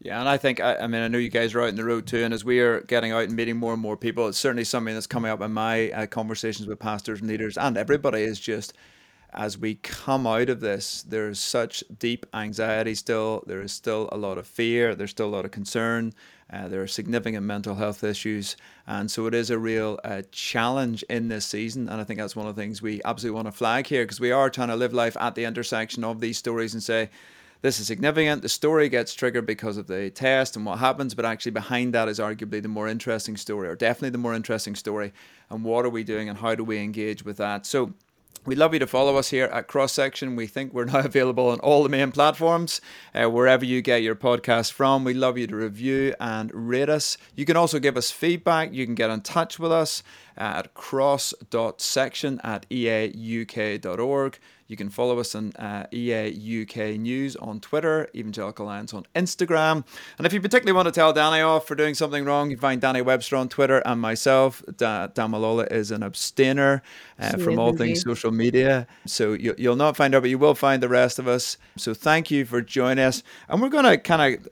Yeah, 0.04 0.20
and 0.20 0.28
I 0.28 0.36
think 0.36 0.60
I, 0.60 0.76
I, 0.76 0.88
mean 0.88 1.02
I 1.02 1.08
know 1.08 1.18
you 1.18 1.30
guys 1.30 1.56
are 1.56 1.62
out 1.62 1.70
in 1.70 1.78
the 1.78 1.86
road 1.86 2.06
too, 2.06 2.24
and 2.26 2.34
as 2.34 2.44
we 2.44 2.60
are 2.60 2.82
getting 2.82 3.14
out 3.14 3.24
and 3.24 3.36
meeting 3.36 3.56
more 3.56 3.72
and 3.72 3.82
more 3.82 3.96
people, 3.96 4.28
it's 4.28 4.38
certainly 4.38 4.66
something 4.66 4.94
that's 4.94 5.08
coming 5.08 5.32
up 5.32 5.40
in 5.40 5.54
my 5.54 5.92
uh, 5.92 6.08
conversations 6.08 6.68
with 6.68 6.78
pastors 6.78 7.22
and 7.22 7.30
leaders, 7.30 7.58
and 7.58 7.78
everybody 7.78 8.22
is 8.22 8.38
just 8.38 8.74
as 9.34 9.58
we 9.58 9.76
come 9.76 10.28
out 10.28 10.50
of 10.50 10.60
this, 10.60 11.04
there's 11.04 11.40
such 11.40 11.84
deep 11.98 12.26
anxiety 12.34 12.94
still. 12.94 13.44
There 13.48 13.62
is 13.62 13.72
still 13.72 14.08
a 14.12 14.18
lot 14.18 14.38
of 14.38 14.46
fear. 14.46 14.94
There's 14.94 15.10
still 15.10 15.28
a 15.28 15.36
lot 15.36 15.46
of 15.46 15.52
concern. 15.52 16.14
Uh, 16.52 16.68
there 16.68 16.84
are 16.84 16.88
significant 16.88 17.44
mental 17.44 17.74
health 17.74 18.04
issues, 18.04 18.56
and 18.86 19.10
so 19.10 19.26
it 19.26 19.34
is 19.34 19.50
a 19.50 19.58
real 19.58 20.00
uh, 20.04 20.22
challenge 20.32 21.02
in 21.10 21.30
this 21.30 21.46
season. 21.46 21.90
And 21.90 22.00
I 22.00 22.04
think 22.04 22.20
that's 22.20 22.36
one 22.36 22.46
of 22.46 22.56
the 22.56 22.62
things 22.62 22.82
we 22.82 23.02
absolutely 23.06 23.36
want 23.36 23.48
to 23.48 23.52
flag 23.54 23.88
here 23.88 24.04
because 24.04 24.20
we 24.20 24.32
are 24.32 24.50
trying 24.52 24.68
to 24.68 24.76
live 24.76 24.94
life 24.94 25.18
at 25.20 25.34
the 25.34 25.46
intersection 25.46 26.04
of 26.04 26.20
these 26.20 26.38
stories 26.38 26.74
and 26.74 26.84
say 26.84 27.10
this 27.64 27.80
is 27.80 27.88
significant. 27.88 28.42
The 28.42 28.50
story 28.50 28.90
gets 28.90 29.16
triggered 29.16 29.46
because 29.46 29.78
of 29.78 29.88
the 29.88 30.10
test 30.10 30.58
and 30.58 30.66
what 30.66 30.80
happens, 30.80 31.16
but 31.16 31.24
actually 31.24 31.54
behind 31.54 31.94
that 31.94 32.10
is 32.10 32.20
arguably 32.20 32.62
the 32.62 32.68
more 32.68 32.90
interesting 32.90 33.38
story, 33.38 33.70
or 33.70 33.76
definitely 33.76 34.10
the 34.10 34.18
more 34.18 34.34
interesting 34.34 34.76
story. 34.76 35.14
And 35.50 35.64
what 35.64 35.86
are 35.86 35.90
we 35.90 36.04
doing 36.04 36.28
and 36.28 36.38
how 36.38 36.56
do 36.56 36.64
we 36.66 36.80
engage 36.80 37.24
with 37.24 37.38
that? 37.38 37.66
So 37.66 37.94
We'd 38.46 38.58
love 38.58 38.74
you 38.74 38.80
to 38.80 38.88
follow 38.88 39.16
us 39.16 39.30
here 39.30 39.46
at 39.46 39.70
Cross 39.70 39.94
Section. 39.94 40.36
We 40.36 40.48
think 40.48 40.74
we're 40.74 40.84
now 40.94 41.00
available 41.00 41.48
on 41.48 41.62
all 41.62 41.82
the 41.82 41.88
main 41.88 42.12
platforms, 42.12 42.82
uh, 43.16 43.30
wherever 43.30 43.64
you 43.64 43.82
get 43.82 44.02
your 44.02 44.16
podcast 44.16 44.74
from. 44.74 45.06
We'd 45.06 45.16
love 45.16 45.38
you 45.38 45.48
to 45.48 45.56
review 45.56 46.14
and 46.20 46.52
rate 46.54 46.90
us. 46.90 47.18
You 47.36 47.46
can 47.46 47.56
also 47.56 47.80
give 47.80 47.96
us 47.96 48.12
feedback. 48.12 48.74
You 48.74 48.86
can 48.86 48.96
get 48.96 49.10
in 49.10 49.22
touch 49.22 49.60
with 49.60 49.72
us 49.72 50.04
at 50.36 50.74
cross.section 50.74 52.42
at 52.44 52.70
eauk.org. 52.70 54.40
You 54.74 54.78
can 54.78 54.90
follow 54.90 55.20
us 55.20 55.36
on 55.36 55.52
uh, 55.58 55.86
EA 55.94 56.64
UK 56.64 56.98
News 57.00 57.36
on 57.36 57.60
Twitter, 57.60 58.10
Evangelical 58.16 58.66
Alliance 58.66 58.92
on 58.92 59.06
Instagram. 59.16 59.86
And 60.18 60.26
if 60.26 60.34
you 60.34 60.42
particularly 60.42 60.76
want 60.76 60.88
to 60.88 60.92
tell 60.92 61.14
Danny 61.14 61.42
off 61.42 61.68
for 61.68 61.76
doing 61.76 61.94
something 61.94 62.26
wrong, 62.26 62.50
you 62.50 62.58
find 62.58 62.82
Danny 62.82 63.04
Webster 63.04 63.36
on 63.36 63.50
Twitter 63.50 63.84
and 63.86 64.02
myself. 64.02 64.64
Da- 64.78 65.10
Damilola 65.10 65.72
is 65.72 65.92
an 65.92 66.02
abstainer 66.02 66.82
uh, 67.20 67.38
from 67.38 67.60
all 67.60 67.78
things 67.78 68.02
social 68.02 68.32
media. 68.32 68.88
So 69.06 69.34
you, 69.34 69.54
you'll 69.60 69.76
not 69.76 69.96
find 69.96 70.16
out, 70.16 70.22
but 70.22 70.32
you 70.32 70.40
will 70.40 70.56
find 70.56 70.82
the 70.82 70.90
rest 70.90 71.20
of 71.20 71.28
us. 71.28 71.58
So 71.78 71.94
thank 71.94 72.32
you 72.32 72.44
for 72.44 72.60
joining 72.60 73.06
us. 73.06 73.22
And 73.50 73.62
we're 73.62 73.70
going 73.70 73.86
to 73.86 74.00
kind 74.00 74.40
of 74.40 74.48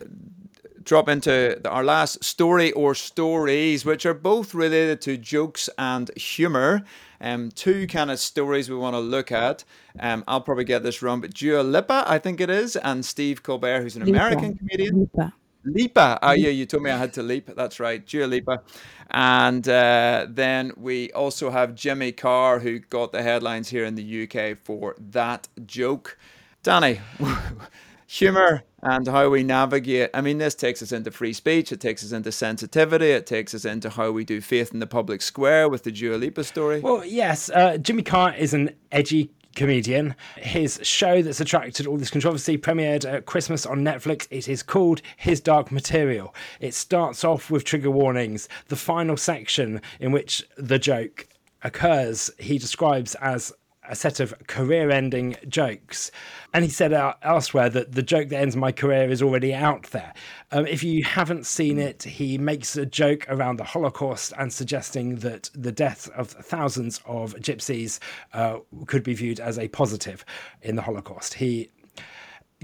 drop 0.83 1.09
into 1.09 1.59
our 1.69 1.83
last 1.83 2.23
story 2.23 2.71
or 2.73 2.95
stories, 2.95 3.85
which 3.85 4.05
are 4.05 4.13
both 4.13 4.53
related 4.53 5.01
to 5.01 5.17
jokes 5.17 5.69
and 5.77 6.15
humor. 6.17 6.83
Um, 7.19 7.51
two 7.51 7.85
kind 7.87 8.09
of 8.09 8.19
stories 8.19 8.69
we 8.69 8.75
want 8.75 8.95
to 8.95 8.99
look 8.99 9.31
at. 9.31 9.63
Um, 9.99 10.23
I'll 10.27 10.41
probably 10.41 10.63
get 10.63 10.83
this 10.83 11.01
wrong, 11.01 11.21
but 11.21 11.33
Dua 11.33 11.61
Lipa, 11.61 12.03
I 12.07 12.17
think 12.17 12.41
it 12.41 12.49
is, 12.49 12.75
and 12.75 13.05
Steve 13.05 13.43
Colbert, 13.43 13.81
who's 13.81 13.95
an 13.95 14.05
Lipa. 14.05 14.17
American 14.17 14.57
comedian. 14.57 14.99
Lipa. 15.01 15.33
Lipa. 15.63 16.19
Oh, 16.23 16.31
yeah, 16.31 16.49
you 16.49 16.65
told 16.65 16.83
me 16.83 16.89
I 16.89 16.97
had 16.97 17.13
to 17.13 17.23
leap. 17.23 17.49
That's 17.55 17.79
right. 17.79 18.05
Dua 18.05 18.25
Lipa. 18.25 18.63
And 19.11 19.67
uh, 19.67 20.25
then 20.29 20.71
we 20.75 21.11
also 21.11 21.51
have 21.51 21.75
Jimmy 21.75 22.11
Carr, 22.11 22.59
who 22.59 22.79
got 22.79 23.11
the 23.11 23.21
headlines 23.21 23.69
here 23.69 23.85
in 23.85 23.95
the 23.95 24.23
UK 24.23 24.57
for 24.57 24.95
that 24.97 25.47
joke. 25.65 26.17
Danny, 26.63 27.01
humor 28.12 28.62
and 28.84 29.08
how 29.08 29.30
we 29.30 29.41
navigate. 29.41 30.10
I 30.13 30.19
mean, 30.19 30.38
this 30.38 30.54
takes 30.54 30.82
us 30.82 30.91
into 30.91 31.12
free 31.12 31.32
speech, 31.32 31.71
it 31.71 31.80
takes 31.80 32.04
us 32.04 32.12
into 32.12 32.32
sensitivity, 32.32 33.12
it 33.12 33.26
takes 33.26 33.54
us 33.54 33.63
into 33.63 33.89
how 33.89 34.12
we 34.12 34.26
do 34.26 34.41
faith 34.41 34.74
in 34.74 34.80
the 34.80 34.88
public 34.88 35.21
square 35.21 35.69
with 35.69 35.84
the 35.84 35.91
Dua 35.91 36.15
Lipa 36.17 36.43
story. 36.43 36.82
Well, 36.82 37.06
yes, 37.06 37.50
uh, 37.50 37.78
Jimmy 37.78 38.04
Carr 38.04 38.36
is 38.36 38.54
an 38.54 38.76
edgy 38.91 39.32
comedian. 39.56 40.15
His 40.36 40.80
show 40.84 41.21
that's 41.21 41.39
attracted 41.39 41.88
all 41.88 41.97
this 41.97 42.10
controversy 42.10 42.58
premiered 42.58 43.10
at 43.10 43.26
Christmas 43.26 43.65
on 43.65 43.80
Netflix. 43.80 44.28
It 44.30 44.50
is 44.50 44.62
called 44.62 45.02
His 45.15 45.39
Dark 45.39 45.71
Material. 45.71 46.36
It 46.60 46.74
starts 46.74 47.24
off 47.24 47.50
with 47.50 47.63
trigger 47.63 47.91
warnings. 47.91 48.50
The 48.67 48.76
final 48.76 49.15
section 49.15 49.82
in 50.02 50.12
which 50.12 50.43
the 50.58 50.80
joke 50.80 51.28
occurs, 51.63 52.30
he 52.39 52.58
describes 52.58 53.15
as 53.15 53.54
a 53.91 53.95
set 53.95 54.21
of 54.21 54.34
career 54.47 54.89
ending 54.89 55.36
jokes. 55.49 56.12
And 56.54 56.63
he 56.63 56.71
said 56.71 56.93
uh, 56.93 57.13
elsewhere 57.21 57.69
that 57.69 57.91
the 57.91 58.01
joke 58.01 58.30
that 58.30 58.39
ends 58.39 58.56
my 58.56 58.71
career 58.71 59.12
is 59.12 59.21
already 59.21 59.54
out 59.54 59.84
there. 59.91 60.13
Um, 60.51 60.65
if 60.65 60.82
you 60.82 61.04
haven't 61.04 61.45
seen 61.45 61.77
it, 61.77 62.04
he 62.04 62.38
makes 62.38 62.77
a 62.77 62.86
joke 62.86 63.25
around 63.27 63.58
the 63.58 63.65
Holocaust 63.65 64.32
and 64.39 64.51
suggesting 64.51 65.17
that 65.17 65.49
the 65.54 65.73
death 65.73 66.10
of 66.15 66.30
thousands 66.30 67.01
of 67.06 67.36
gypsies 67.36 67.99
uh, 68.34 68.60
could 68.88 69.04
be 69.04 69.13
viewed 69.13 69.41
as 69.41 69.60
a 69.60 69.67
positive 69.67 70.23
in 70.62 70.77
the 70.77 70.82
Holocaust. 70.82 71.34
He 71.36 71.69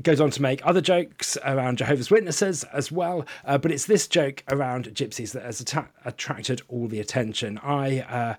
goes 0.02 0.22
on 0.22 0.30
to 0.32 0.42
make 0.42 0.66
other 0.66 0.82
jokes 0.82 1.38
around 1.44 1.80
Jehovah's 1.80 2.10
Witnesses 2.10 2.64
as 2.66 2.90
well, 2.90 3.26
uh, 3.44 3.58
but 3.58 3.72
it's 3.72 3.86
this 3.86 4.08
joke 4.08 4.44
around 4.50 4.86
gypsies 4.94 5.34
that 5.34 5.44
has 5.44 5.60
atta- 5.60 5.90
attracted 6.06 6.62
all 6.70 6.88
the 6.88 7.02
attention. 7.02 7.58
I 7.58 8.00
uh, 8.02 8.36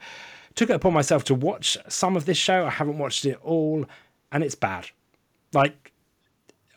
took 0.59 0.71
it 0.71 0.75
upon 0.75 0.93
myself 0.93 1.23
to 1.23 1.35
watch 1.37 1.79
some 1.87 2.17
of 2.17 2.25
this 2.25 2.37
show. 2.37 2.67
I 2.67 2.71
haven't 2.71 2.99
watched 2.99 3.25
it 3.25 3.39
all, 3.45 3.87
and 4.33 4.43
it's 4.43 4.57
bad. 4.57 4.89
Like, 5.53 5.93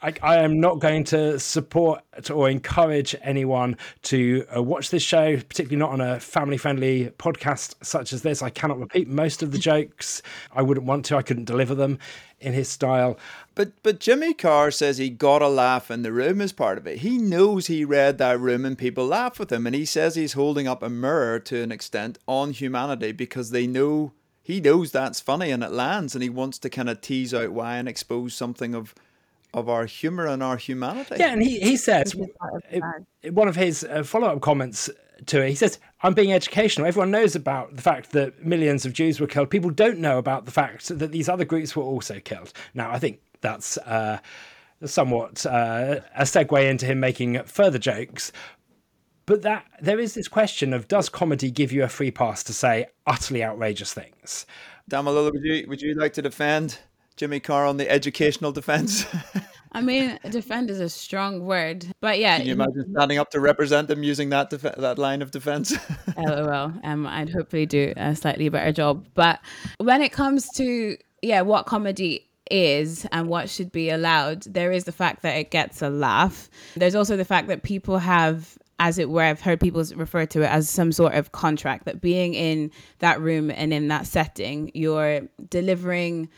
I, 0.03 0.13
I 0.21 0.37
am 0.37 0.59
not 0.59 0.77
going 0.77 1.03
to 1.05 1.39
support 1.39 2.03
or 2.31 2.47
encourage 2.47 3.15
anyone 3.23 3.77
to 4.03 4.45
uh, 4.55 4.61
watch 4.61 4.91
this 4.91 5.01
show, 5.01 5.35
particularly 5.35 5.77
not 5.77 5.89
on 5.89 5.99
a 5.99 6.19
family 6.19 6.57
friendly 6.57 7.11
podcast 7.17 7.73
such 7.81 8.13
as 8.13 8.21
this. 8.21 8.43
I 8.43 8.51
cannot 8.51 8.79
repeat 8.79 9.07
most 9.07 9.41
of 9.41 9.51
the 9.51 9.57
jokes. 9.57 10.21
I 10.53 10.61
wouldn't 10.61 10.85
want 10.85 11.05
to, 11.05 11.17
I 11.17 11.23
couldn't 11.23 11.45
deliver 11.45 11.73
them 11.73 11.97
in 12.41 12.53
his 12.53 12.67
style. 12.67 13.17
But 13.55 13.71
but 13.83 13.99
Jimmy 13.99 14.33
Carr 14.33 14.71
says 14.71 14.97
he 14.97 15.09
got 15.09 15.41
a 15.41 15.47
laugh 15.47 15.89
in 15.91 16.01
the 16.01 16.11
room 16.11 16.41
as 16.41 16.51
part 16.51 16.77
of 16.77 16.87
it. 16.87 16.99
He 16.99 17.17
knows 17.17 17.67
he 17.67 17.85
read 17.85 18.17
that 18.17 18.39
room 18.39 18.65
and 18.65 18.77
people 18.77 19.05
laugh 19.05 19.39
with 19.39 19.51
him, 19.51 19.65
and 19.65 19.75
he 19.75 19.85
says 19.85 20.15
he's 20.15 20.33
holding 20.33 20.67
up 20.67 20.83
a 20.83 20.89
mirror 20.89 21.39
to 21.39 21.61
an 21.61 21.71
extent 21.71 22.17
on 22.27 22.51
humanity 22.51 23.11
because 23.11 23.51
they 23.51 23.67
know 23.67 24.11
he 24.43 24.59
knows 24.59 24.91
that's 24.91 25.19
funny 25.19 25.51
and 25.51 25.63
it 25.63 25.71
lands, 25.71 26.15
and 26.15 26.23
he 26.23 26.29
wants 26.29 26.57
to 26.59 26.69
kind 26.69 26.89
of 26.89 26.99
tease 26.99 27.33
out 27.33 27.51
why 27.51 27.77
and 27.77 27.87
expose 27.87 28.33
something 28.33 28.73
of 28.73 28.95
of 29.53 29.67
our 29.67 29.85
humor 29.85 30.27
and 30.27 30.41
our 30.41 30.57
humanity. 30.57 31.15
Yeah, 31.19 31.33
and 31.33 31.43
he 31.43 31.59
he 31.59 31.77
says 31.77 32.15
one 33.29 33.47
of 33.47 33.55
his 33.55 33.83
uh, 33.83 34.03
follow 34.03 34.29
up 34.29 34.41
comments 34.41 34.89
to 35.27 35.41
it. 35.41 35.49
He 35.49 35.55
says, 35.55 35.79
"I'm 36.01 36.13
being 36.13 36.33
educational. 36.33 36.87
Everyone 36.87 37.11
knows 37.11 37.35
about 37.35 37.75
the 37.75 37.81
fact 37.81 38.11
that 38.11 38.45
millions 38.45 38.85
of 38.85 38.93
Jews 38.93 39.19
were 39.19 39.27
killed. 39.27 39.49
People 39.49 39.69
don't 39.69 39.99
know 39.99 40.17
about 40.17 40.45
the 40.45 40.51
fact 40.51 40.87
that 40.87 41.11
these 41.11 41.29
other 41.29 41.45
groups 41.45 41.75
were 41.75 41.83
also 41.83 42.19
killed." 42.19 42.53
Now, 42.73 42.91
I 42.91 42.99
think 42.99 43.19
that's 43.41 43.77
uh, 43.79 44.19
somewhat 44.85 45.45
uh, 45.45 46.01
a 46.15 46.23
segue 46.23 46.69
into 46.69 46.85
him 46.85 46.99
making 46.99 47.43
further 47.43 47.79
jokes. 47.79 48.31
But 49.25 49.43
that 49.43 49.65
there 49.81 49.99
is 49.99 50.13
this 50.13 50.27
question 50.27 50.73
of 50.73 50.87
does 50.87 51.07
comedy 51.07 51.51
give 51.51 51.71
you 51.71 51.83
a 51.83 51.89
free 51.89 52.11
pass 52.11 52.43
to 52.43 52.53
say 52.53 52.87
utterly 53.05 53.43
outrageous 53.43 53.93
things? 53.93 54.45
Damilola, 54.89 55.31
would 55.31 55.43
you 55.43 55.65
would 55.67 55.81
you 55.81 55.93
like 55.93 56.13
to 56.13 56.21
defend 56.21 56.79
Jimmy 57.15 57.39
Carr 57.39 57.65
on 57.65 57.77
the 57.77 57.89
educational 57.89 58.51
defense? 58.51 59.05
I 59.73 59.81
mean, 59.81 60.19
defend 60.29 60.69
is 60.69 60.79
a 60.79 60.89
strong 60.89 61.45
word, 61.45 61.85
but 62.01 62.19
yeah. 62.19 62.37
Can 62.37 62.47
you 62.47 62.53
imagine 62.53 62.91
standing 62.93 63.17
up 63.17 63.31
to 63.31 63.39
represent 63.39 63.87
them 63.87 64.03
using 64.03 64.29
that 64.29 64.49
def- 64.49 64.61
that 64.61 64.97
line 64.97 65.21
of 65.21 65.31
defense? 65.31 65.73
LOL. 66.17 66.73
Um, 66.83 67.07
I'd 67.07 67.29
hopefully 67.29 67.65
do 67.65 67.93
a 67.95 68.15
slightly 68.15 68.49
better 68.49 68.71
job. 68.71 69.07
But 69.13 69.39
when 69.77 70.01
it 70.01 70.11
comes 70.11 70.49
to 70.55 70.97
yeah, 71.21 71.41
what 71.41 71.65
comedy 71.65 72.27
is 72.49 73.05
and 73.11 73.29
what 73.29 73.49
should 73.49 73.71
be 73.71 73.89
allowed, 73.89 74.43
there 74.43 74.71
is 74.71 74.83
the 74.83 74.91
fact 74.91 75.21
that 75.21 75.35
it 75.37 75.51
gets 75.51 75.81
a 75.81 75.89
laugh. 75.89 76.49
There's 76.75 76.95
also 76.95 77.15
the 77.15 77.25
fact 77.25 77.47
that 77.47 77.63
people 77.63 77.99
have 77.99 78.57
as 78.81 78.97
it 78.97 79.11
were, 79.11 79.21
I've 79.21 79.39
heard 79.39 79.59
people 79.59 79.83
refer 79.95 80.25
to 80.25 80.41
it 80.41 80.47
as 80.47 80.67
some 80.67 80.91
sort 80.91 81.13
of 81.13 81.31
contract 81.31 81.85
that 81.85 82.01
being 82.01 82.33
in 82.33 82.71
that 82.97 83.21
room 83.21 83.51
and 83.51 83.71
in 83.71 83.89
that 83.89 84.07
setting, 84.07 84.71
you're 84.73 85.21
delivering 85.49 86.29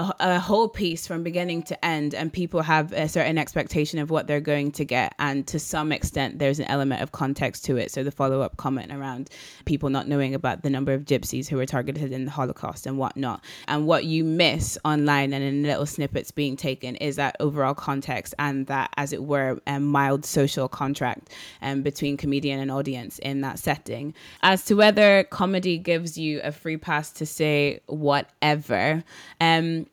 a, 0.00 0.14
a, 0.20 0.40
whole 0.40 0.68
piece 0.68 1.06
from 1.06 1.22
beginning 1.22 1.62
to 1.62 1.84
end 1.84 2.14
and 2.14 2.32
people 2.32 2.62
have 2.62 2.92
a 2.92 3.06
certain 3.06 3.36
expectation 3.36 3.98
of 3.98 4.08
what 4.08 4.26
they're 4.26 4.40
going 4.40 4.72
to 4.72 4.84
get 4.84 5.14
and 5.18 5.46
to 5.46 5.58
some 5.58 5.92
extent 5.92 6.38
there's 6.38 6.58
an 6.58 6.64
element 6.66 7.02
of 7.02 7.12
context 7.12 7.64
to 7.66 7.76
it. 7.76 7.90
So 7.90 8.02
the 8.02 8.10
follow-up 8.10 8.56
comment 8.56 8.92
around 8.92 9.28
people 9.66 9.90
not 9.90 10.08
knowing 10.08 10.34
about 10.34 10.62
the 10.62 10.70
number 10.70 10.92
of 10.94 11.04
gypsies 11.04 11.48
who 11.48 11.56
were 11.56 11.66
targeted 11.66 12.12
in 12.12 12.24
the 12.24 12.30
holocaust 12.30 12.86
and 12.86 12.96
whatnot 12.96 13.44
and 13.68 13.86
what 13.86 14.06
you 14.06 14.24
miss 14.24 14.78
online 14.84 15.34
and 15.34 15.44
in 15.44 15.62
little 15.64 15.86
snippets 15.86 16.30
being 16.30 16.56
taken 16.56 16.96
is 16.96 17.16
that 17.16 17.36
overall 17.38 17.74
context 17.74 18.34
and 18.38 18.66
that 18.68 18.90
as 18.96 19.12
it 19.12 19.24
were 19.24 19.60
a 19.66 19.78
mild 19.78 20.24
social 20.24 20.68
contract 20.68 21.28
um, 21.60 21.82
between 21.82 22.16
comedian 22.16 22.58
and 22.58 22.70
audience 22.70 23.18
in 23.18 23.42
that 23.42 23.58
setting. 23.58 24.14
As 24.42 24.64
to 24.64 24.74
whether 24.74 25.24
comedy 25.24 25.76
gives 25.76 26.16
you 26.16 26.40
a 26.42 26.52
free 26.52 26.78
pass 26.78 27.12
to 27.12 27.26
say 27.26 27.80
whatever 27.86 29.04
um 29.40 29.86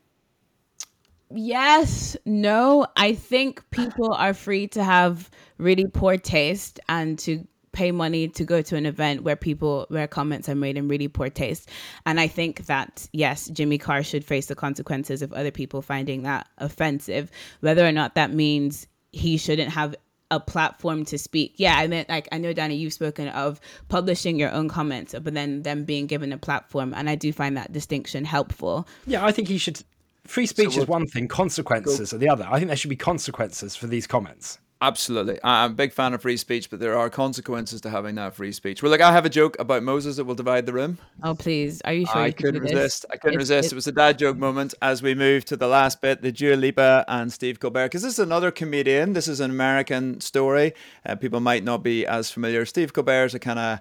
yes, 1.30 2.16
no. 2.24 2.86
I 2.96 3.14
think 3.14 3.68
people 3.70 4.12
are 4.12 4.34
free 4.34 4.68
to 4.68 4.82
have 4.82 5.30
really 5.58 5.86
poor 5.86 6.16
taste 6.16 6.80
and 6.88 7.18
to 7.20 7.46
pay 7.72 7.92
money 7.92 8.26
to 8.26 8.44
go 8.44 8.62
to 8.62 8.76
an 8.76 8.86
event 8.86 9.22
where 9.22 9.36
people 9.36 9.86
where 9.88 10.08
comments 10.08 10.48
are 10.48 10.54
made 10.54 10.76
in 10.76 10.88
really 10.88 11.08
poor 11.08 11.28
taste. 11.28 11.68
And 12.06 12.18
I 12.18 12.26
think 12.26 12.66
that 12.66 13.08
yes, 13.12 13.46
Jimmy 13.48 13.78
Carr 13.78 14.02
should 14.02 14.24
face 14.24 14.46
the 14.46 14.54
consequences 14.54 15.22
of 15.22 15.32
other 15.32 15.50
people 15.50 15.82
finding 15.82 16.22
that 16.22 16.48
offensive, 16.58 17.30
whether 17.60 17.86
or 17.86 17.92
not 17.92 18.14
that 18.14 18.32
means 18.32 18.86
he 19.12 19.36
shouldn't 19.36 19.70
have 19.70 19.94
a 20.30 20.40
platform 20.40 21.04
to 21.06 21.18
speak. 21.18 21.54
Yeah, 21.56 21.76
I 21.76 21.86
meant 21.86 22.08
like 22.08 22.28
I 22.32 22.38
know 22.38 22.52
Danny, 22.52 22.76
you've 22.76 22.92
spoken 22.92 23.28
of 23.28 23.60
publishing 23.88 24.38
your 24.38 24.50
own 24.50 24.68
comments, 24.68 25.14
but 25.22 25.34
then 25.34 25.62
them 25.62 25.84
being 25.84 26.06
given 26.06 26.32
a 26.32 26.38
platform, 26.38 26.92
and 26.94 27.08
I 27.08 27.14
do 27.14 27.32
find 27.32 27.56
that 27.56 27.72
distinction 27.72 28.24
helpful. 28.24 28.86
Yeah, 29.06 29.24
I 29.24 29.32
think 29.32 29.48
he 29.48 29.58
should 29.58 29.82
free 30.28 30.46
speech 30.46 30.74
so 30.74 30.82
is 30.82 30.86
one 30.86 31.06
thing, 31.06 31.26
consequences 31.28 32.12
are 32.12 32.18
the 32.18 32.28
other. 32.28 32.46
I 32.48 32.58
think 32.58 32.68
there 32.68 32.76
should 32.76 32.90
be 32.90 32.96
consequences 32.96 33.74
for 33.74 33.86
these 33.86 34.06
comments. 34.06 34.58
Absolutely. 34.80 35.40
I'm 35.42 35.72
a 35.72 35.74
big 35.74 35.92
fan 35.92 36.14
of 36.14 36.22
free 36.22 36.36
speech, 36.36 36.70
but 36.70 36.78
there 36.78 36.96
are 36.96 37.10
consequences 37.10 37.80
to 37.80 37.90
having 37.90 38.14
that 38.14 38.34
free 38.34 38.52
speech. 38.52 38.80
Well, 38.80 38.92
like, 38.92 39.00
I 39.00 39.10
have 39.10 39.26
a 39.26 39.30
joke 39.30 39.56
about 39.58 39.82
Moses 39.82 40.16
that 40.16 40.24
will 40.24 40.36
divide 40.36 40.66
the 40.66 40.72
room. 40.72 40.98
Oh, 41.24 41.34
please. 41.34 41.82
Are 41.84 41.92
you 41.92 42.06
sure? 42.06 42.18
I 42.18 42.26
you 42.26 42.32
couldn't 42.32 42.62
resist. 42.62 43.04
I 43.10 43.16
couldn't 43.16 43.40
it's, 43.40 43.50
resist. 43.50 43.66
It's... 43.66 43.72
It 43.72 43.74
was 43.74 43.86
a 43.88 43.92
dad 43.92 44.20
joke 44.20 44.36
moment 44.36 44.74
as 44.80 45.02
we 45.02 45.16
move 45.16 45.44
to 45.46 45.56
the 45.56 45.66
last 45.66 46.00
bit 46.00 46.22
the 46.22 46.30
Dua 46.30 46.54
Lipa 46.54 47.04
and 47.08 47.32
Steve 47.32 47.58
Colbert, 47.58 47.86
because 47.86 48.02
this 48.02 48.12
is 48.12 48.18
another 48.20 48.52
comedian. 48.52 49.14
This 49.14 49.26
is 49.26 49.40
an 49.40 49.50
American 49.50 50.20
story. 50.20 50.74
Uh, 51.04 51.16
people 51.16 51.40
might 51.40 51.64
not 51.64 51.82
be 51.82 52.06
as 52.06 52.30
familiar. 52.30 52.64
Steve 52.64 52.92
Colbert 52.92 53.24
is 53.24 53.34
a 53.34 53.40
kind 53.40 53.58
of 53.58 53.80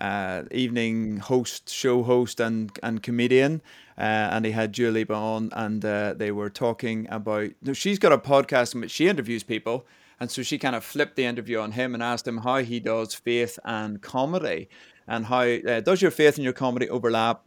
uh, 0.00 0.44
evening 0.50 1.18
host, 1.18 1.68
show 1.68 2.02
host, 2.02 2.40
and, 2.40 2.72
and 2.82 3.02
comedian 3.02 3.60
and 4.00 4.44
he 4.44 4.52
had 4.52 4.78
Lipa 4.78 5.14
on, 5.14 5.50
and 5.52 5.84
uh, 5.84 6.14
they 6.16 6.30
were 6.30 6.50
talking 6.50 7.06
about. 7.10 7.50
No, 7.62 7.72
she's 7.72 7.98
got 7.98 8.12
a 8.12 8.18
podcast 8.18 8.74
in 8.74 8.80
which 8.80 8.92
she 8.92 9.08
interviews 9.08 9.42
people, 9.42 9.86
and 10.20 10.30
so 10.30 10.42
she 10.42 10.58
kind 10.58 10.76
of 10.76 10.84
flipped 10.84 11.16
the 11.16 11.24
interview 11.24 11.58
on 11.58 11.72
him 11.72 11.94
and 11.94 12.02
asked 12.02 12.26
him 12.26 12.38
how 12.38 12.58
he 12.58 12.80
does 12.80 13.14
faith 13.14 13.58
and 13.64 14.00
comedy, 14.00 14.68
and 15.06 15.26
how 15.26 15.42
uh, 15.42 15.80
does 15.80 16.00
your 16.00 16.10
faith 16.10 16.36
and 16.36 16.44
your 16.44 16.52
comedy 16.52 16.88
overlap, 16.88 17.42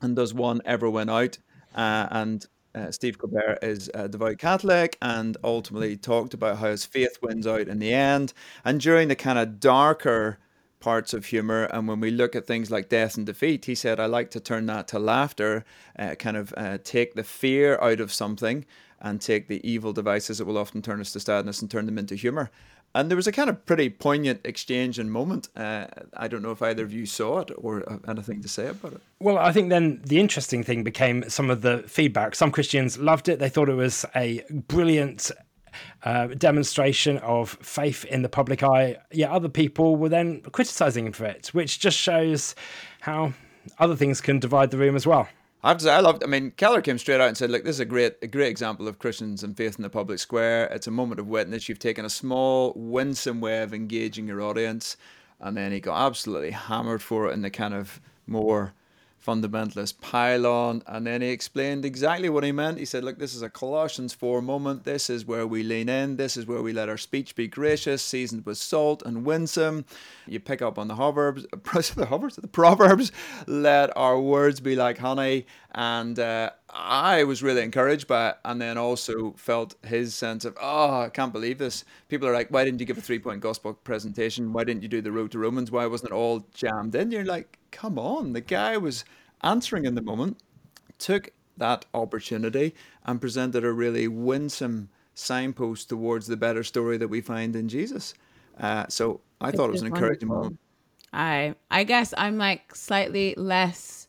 and 0.00 0.16
does 0.16 0.34
one 0.34 0.60
ever 0.64 0.90
win 0.90 1.08
out? 1.08 1.38
Uh, 1.74 2.08
and 2.10 2.46
uh, 2.74 2.90
Steve 2.90 3.18
Colbert 3.18 3.58
is 3.62 3.90
a 3.94 4.08
devout 4.08 4.38
Catholic 4.38 4.96
and 5.02 5.36
ultimately 5.44 5.96
talked 5.96 6.34
about 6.34 6.58
how 6.58 6.68
his 6.68 6.84
faith 6.84 7.18
wins 7.22 7.46
out 7.46 7.68
in 7.68 7.78
the 7.78 7.92
end. 7.92 8.32
And 8.64 8.80
during 8.80 9.08
the 9.08 9.16
kind 9.16 9.38
of 9.38 9.60
darker 9.60 10.38
parts 10.82 11.14
of 11.14 11.26
humor. 11.26 11.64
And 11.64 11.88
when 11.88 12.00
we 12.00 12.10
look 12.10 12.36
at 12.36 12.46
things 12.46 12.70
like 12.70 12.88
death 12.90 13.16
and 13.16 13.24
defeat, 13.24 13.64
he 13.64 13.74
said, 13.74 13.98
I 13.98 14.06
like 14.06 14.30
to 14.32 14.40
turn 14.40 14.66
that 14.66 14.88
to 14.88 14.98
laughter, 14.98 15.64
uh, 15.98 16.16
kind 16.16 16.36
of 16.36 16.52
uh, 16.56 16.78
take 16.82 17.14
the 17.14 17.24
fear 17.24 17.78
out 17.80 18.00
of 18.00 18.12
something 18.12 18.66
and 19.00 19.20
take 19.20 19.48
the 19.48 19.66
evil 19.68 19.92
devices 19.92 20.38
that 20.38 20.44
will 20.44 20.58
often 20.58 20.82
turn 20.82 21.00
us 21.00 21.12
to 21.12 21.20
sadness 21.20 21.62
and 21.62 21.70
turn 21.70 21.86
them 21.86 21.98
into 21.98 22.14
humor. 22.14 22.50
And 22.94 23.10
there 23.10 23.16
was 23.16 23.26
a 23.26 23.32
kind 23.32 23.48
of 23.48 23.64
pretty 23.64 23.88
poignant 23.88 24.40
exchange 24.44 24.98
and 24.98 25.10
moment. 25.10 25.48
Uh, 25.56 25.86
I 26.14 26.28
don't 26.28 26.42
know 26.42 26.50
if 26.50 26.60
either 26.60 26.84
of 26.84 26.92
you 26.92 27.06
saw 27.06 27.38
it 27.40 27.50
or 27.56 27.82
have 27.88 28.04
anything 28.06 28.42
to 28.42 28.48
say 28.48 28.66
about 28.66 28.92
it. 28.92 29.00
Well, 29.18 29.38
I 29.38 29.50
think 29.52 29.70
then 29.70 30.02
the 30.04 30.20
interesting 30.20 30.62
thing 30.62 30.84
became 30.84 31.28
some 31.30 31.48
of 31.48 31.62
the 31.62 31.84
feedback. 31.86 32.34
Some 32.34 32.50
Christians 32.50 32.98
loved 32.98 33.28
it. 33.28 33.38
They 33.38 33.48
thought 33.48 33.70
it 33.70 33.74
was 33.74 34.04
a 34.14 34.44
brilliant 34.50 35.30
uh, 36.04 36.28
demonstration 36.28 37.18
of 37.18 37.50
faith 37.62 38.04
in 38.04 38.22
the 38.22 38.28
public 38.28 38.62
eye. 38.62 38.96
Yet 39.10 39.30
other 39.30 39.48
people 39.48 39.96
were 39.96 40.08
then 40.08 40.40
criticizing 40.40 41.06
him 41.06 41.12
for 41.12 41.26
it, 41.26 41.48
which 41.48 41.78
just 41.78 41.98
shows 41.98 42.54
how 43.00 43.32
other 43.78 43.96
things 43.96 44.20
can 44.20 44.38
divide 44.38 44.70
the 44.70 44.78
room 44.78 44.96
as 44.96 45.06
well. 45.06 45.28
I 45.64 45.68
have 45.68 45.78
to 45.78 45.84
say, 45.84 45.92
I 45.92 46.00
loved. 46.00 46.24
I 46.24 46.26
mean, 46.26 46.50
Keller 46.56 46.80
came 46.80 46.98
straight 46.98 47.20
out 47.20 47.28
and 47.28 47.36
said, 47.36 47.50
"Look, 47.50 47.62
this 47.62 47.76
is 47.76 47.80
a 47.80 47.84
great, 47.84 48.14
a 48.20 48.26
great 48.26 48.48
example 48.48 48.88
of 48.88 48.98
Christians 48.98 49.44
and 49.44 49.56
faith 49.56 49.76
in 49.76 49.82
the 49.82 49.90
public 49.90 50.18
square. 50.18 50.66
It's 50.66 50.88
a 50.88 50.90
moment 50.90 51.20
of 51.20 51.28
witness. 51.28 51.68
You've 51.68 51.78
taken 51.78 52.04
a 52.04 52.10
small, 52.10 52.72
winsome 52.74 53.40
way 53.40 53.62
of 53.62 53.72
engaging 53.72 54.26
your 54.26 54.40
audience." 54.40 54.96
And 55.38 55.56
then 55.56 55.72
he 55.72 55.80
got 55.80 56.04
absolutely 56.04 56.52
hammered 56.52 57.02
for 57.02 57.28
it 57.28 57.32
in 57.32 57.42
the 57.42 57.50
kind 57.50 57.74
of 57.74 58.00
more 58.26 58.74
fundamentalist 59.24 60.00
pylon. 60.00 60.82
And 60.86 61.06
then 61.06 61.22
he 61.22 61.28
explained 61.28 61.84
exactly 61.84 62.28
what 62.28 62.44
he 62.44 62.52
meant. 62.52 62.78
He 62.78 62.84
said, 62.84 63.04
Look, 63.04 63.18
this 63.18 63.34
is 63.34 63.42
a 63.42 63.50
Colossians 63.50 64.12
4 64.12 64.42
moment. 64.42 64.84
This 64.84 65.08
is 65.10 65.24
where 65.24 65.46
we 65.46 65.62
lean 65.62 65.88
in. 65.88 66.16
This 66.16 66.36
is 66.36 66.46
where 66.46 66.62
we 66.62 66.72
let 66.72 66.88
our 66.88 66.96
speech 66.96 67.34
be 67.34 67.48
gracious, 67.48 68.02
seasoned 68.02 68.46
with 68.46 68.58
salt 68.58 69.02
and 69.04 69.24
winsome. 69.24 69.84
You 70.26 70.40
pick 70.40 70.62
up 70.62 70.78
on 70.78 70.88
the 70.88 70.94
proverbs, 70.94 71.46
the 71.50 71.58
proverbs, 71.58 72.36
the 72.36 72.48
proverbs. 72.48 73.12
Let 73.46 73.96
our 73.96 74.20
words 74.20 74.60
be 74.60 74.76
like 74.76 74.98
honey. 74.98 75.46
And 75.74 76.18
uh, 76.18 76.50
I 76.74 77.24
was 77.24 77.42
really 77.42 77.62
encouraged 77.62 78.06
by 78.06 78.30
it, 78.30 78.36
and 78.44 78.60
then 78.60 78.78
also 78.78 79.32
felt 79.36 79.74
his 79.84 80.14
sense 80.14 80.46
of, 80.46 80.56
oh, 80.60 81.02
I 81.02 81.10
can't 81.10 81.32
believe 81.32 81.58
this. 81.58 81.84
People 82.08 82.26
are 82.26 82.32
like, 82.32 82.48
why 82.48 82.64
didn't 82.64 82.80
you 82.80 82.86
give 82.86 82.96
a 82.96 83.02
three 83.02 83.18
point 83.18 83.40
gospel 83.40 83.74
presentation? 83.74 84.54
Why 84.54 84.64
didn't 84.64 84.82
you 84.82 84.88
do 84.88 85.02
the 85.02 85.12
road 85.12 85.32
to 85.32 85.38
Romans? 85.38 85.70
Why 85.70 85.86
wasn't 85.86 86.12
it 86.12 86.14
all 86.14 86.46
jammed 86.54 86.94
in? 86.94 87.10
You're 87.10 87.26
like, 87.26 87.58
come 87.70 87.98
on. 87.98 88.32
The 88.32 88.40
guy 88.40 88.78
was 88.78 89.04
answering 89.42 89.84
in 89.84 89.94
the 89.94 90.02
moment, 90.02 90.38
took 90.98 91.30
that 91.58 91.84
opportunity, 91.92 92.74
and 93.04 93.20
presented 93.20 93.64
a 93.64 93.72
really 93.72 94.08
winsome 94.08 94.88
signpost 95.14 95.90
towards 95.90 96.26
the 96.26 96.38
better 96.38 96.64
story 96.64 96.96
that 96.96 97.08
we 97.08 97.20
find 97.20 97.54
in 97.54 97.68
Jesus. 97.68 98.14
Uh, 98.58 98.86
so 98.88 99.20
I 99.42 99.50
thought 99.50 99.68
it 99.68 99.72
was 99.72 99.82
an 99.82 99.88
encouraging 99.88 100.28
moment. 100.28 100.58
I 101.12 101.54
I 101.70 101.84
guess 101.84 102.14
I'm 102.16 102.38
like 102.38 102.74
slightly 102.74 103.34
less 103.36 104.01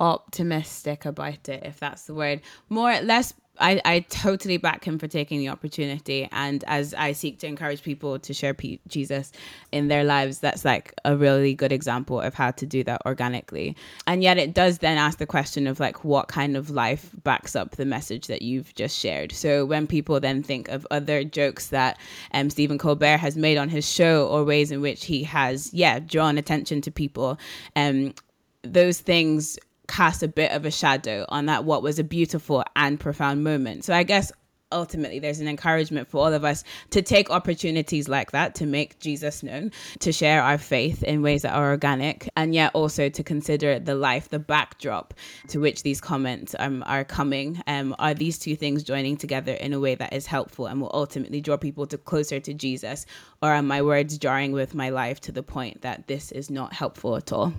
optimistic 0.00 1.04
about 1.04 1.48
it, 1.48 1.62
if 1.64 1.78
that's 1.80 2.02
the 2.04 2.14
word. 2.14 2.40
More, 2.68 3.00
less. 3.00 3.34
I, 3.60 3.80
I 3.84 4.00
totally 4.00 4.56
back 4.56 4.84
him 4.84 4.98
for 4.98 5.06
taking 5.06 5.38
the 5.38 5.48
opportunity. 5.48 6.28
And 6.32 6.64
as 6.66 6.92
I 6.92 7.12
seek 7.12 7.38
to 7.38 7.46
encourage 7.46 7.84
people 7.84 8.18
to 8.18 8.34
share 8.34 8.52
P- 8.52 8.80
Jesus 8.88 9.30
in 9.70 9.86
their 9.86 10.02
lives, 10.02 10.40
that's 10.40 10.64
like 10.64 10.92
a 11.04 11.16
really 11.16 11.54
good 11.54 11.70
example 11.70 12.20
of 12.20 12.34
how 12.34 12.50
to 12.50 12.66
do 12.66 12.82
that 12.82 13.02
organically. 13.06 13.76
And 14.08 14.24
yet 14.24 14.38
it 14.38 14.54
does 14.54 14.78
then 14.78 14.98
ask 14.98 15.18
the 15.18 15.26
question 15.26 15.68
of 15.68 15.78
like, 15.78 16.04
what 16.04 16.26
kind 16.26 16.56
of 16.56 16.70
life 16.70 17.10
backs 17.22 17.54
up 17.54 17.76
the 17.76 17.84
message 17.84 18.26
that 18.26 18.42
you've 18.42 18.74
just 18.74 18.98
shared? 18.98 19.30
So 19.30 19.64
when 19.64 19.86
people 19.86 20.18
then 20.18 20.42
think 20.42 20.68
of 20.68 20.84
other 20.90 21.22
jokes 21.22 21.68
that 21.68 21.96
um, 22.32 22.50
Stephen 22.50 22.76
Colbert 22.76 23.18
has 23.18 23.36
made 23.36 23.56
on 23.56 23.68
his 23.68 23.88
show 23.88 24.26
or 24.26 24.42
ways 24.42 24.72
in 24.72 24.80
which 24.80 25.04
he 25.04 25.22
has, 25.22 25.72
yeah, 25.72 26.00
drawn 26.00 26.38
attention 26.38 26.80
to 26.80 26.90
people, 26.90 27.38
um, 27.76 28.14
those 28.62 28.98
things 28.98 29.60
cast 29.88 30.22
a 30.22 30.28
bit 30.28 30.52
of 30.52 30.64
a 30.64 30.70
shadow 30.70 31.24
on 31.28 31.46
that 31.46 31.64
what 31.64 31.82
was 31.82 31.98
a 31.98 32.04
beautiful 32.04 32.64
and 32.76 32.98
profound 32.98 33.44
moment. 33.44 33.84
So 33.84 33.94
I 33.94 34.02
guess 34.02 34.32
ultimately 34.74 35.20
there's 35.20 35.40
an 35.40 35.48
encouragement 35.48 36.08
for 36.08 36.18
all 36.18 36.32
of 36.32 36.44
us 36.44 36.64
to 36.90 37.00
take 37.00 37.30
opportunities 37.30 38.08
like 38.08 38.32
that 38.32 38.54
to 38.56 38.66
make 38.66 38.98
Jesus 38.98 39.42
known, 39.42 39.70
to 40.00 40.12
share 40.12 40.42
our 40.42 40.58
faith 40.58 41.02
in 41.02 41.22
ways 41.22 41.42
that 41.42 41.54
are 41.54 41.70
organic, 41.70 42.28
and 42.36 42.54
yet 42.54 42.72
also 42.74 43.08
to 43.08 43.22
consider 43.22 43.78
the 43.78 43.94
life, 43.94 44.28
the 44.28 44.38
backdrop 44.38 45.14
to 45.48 45.60
which 45.60 45.82
these 45.82 46.00
comments 46.00 46.54
um, 46.58 46.82
are 46.86 47.04
coming. 47.04 47.62
Um, 47.66 47.94
are 47.98 48.14
these 48.14 48.38
two 48.38 48.56
things 48.56 48.82
joining 48.82 49.16
together 49.16 49.52
in 49.52 49.72
a 49.72 49.80
way 49.80 49.94
that 49.94 50.12
is 50.12 50.26
helpful 50.26 50.66
and 50.66 50.80
will 50.80 50.90
ultimately 50.92 51.40
draw 51.40 51.56
people 51.56 51.86
to 51.86 51.96
closer 51.96 52.40
to 52.40 52.52
Jesus, 52.52 53.06
or 53.42 53.50
are 53.50 53.62
my 53.62 53.80
words 53.80 54.18
jarring 54.18 54.52
with 54.52 54.74
my 54.74 54.90
life 54.90 55.20
to 55.22 55.32
the 55.32 55.42
point 55.42 55.82
that 55.82 56.08
this 56.08 56.32
is 56.32 56.50
not 56.50 56.72
helpful 56.72 57.16
at 57.16 57.32
all? 57.32 57.52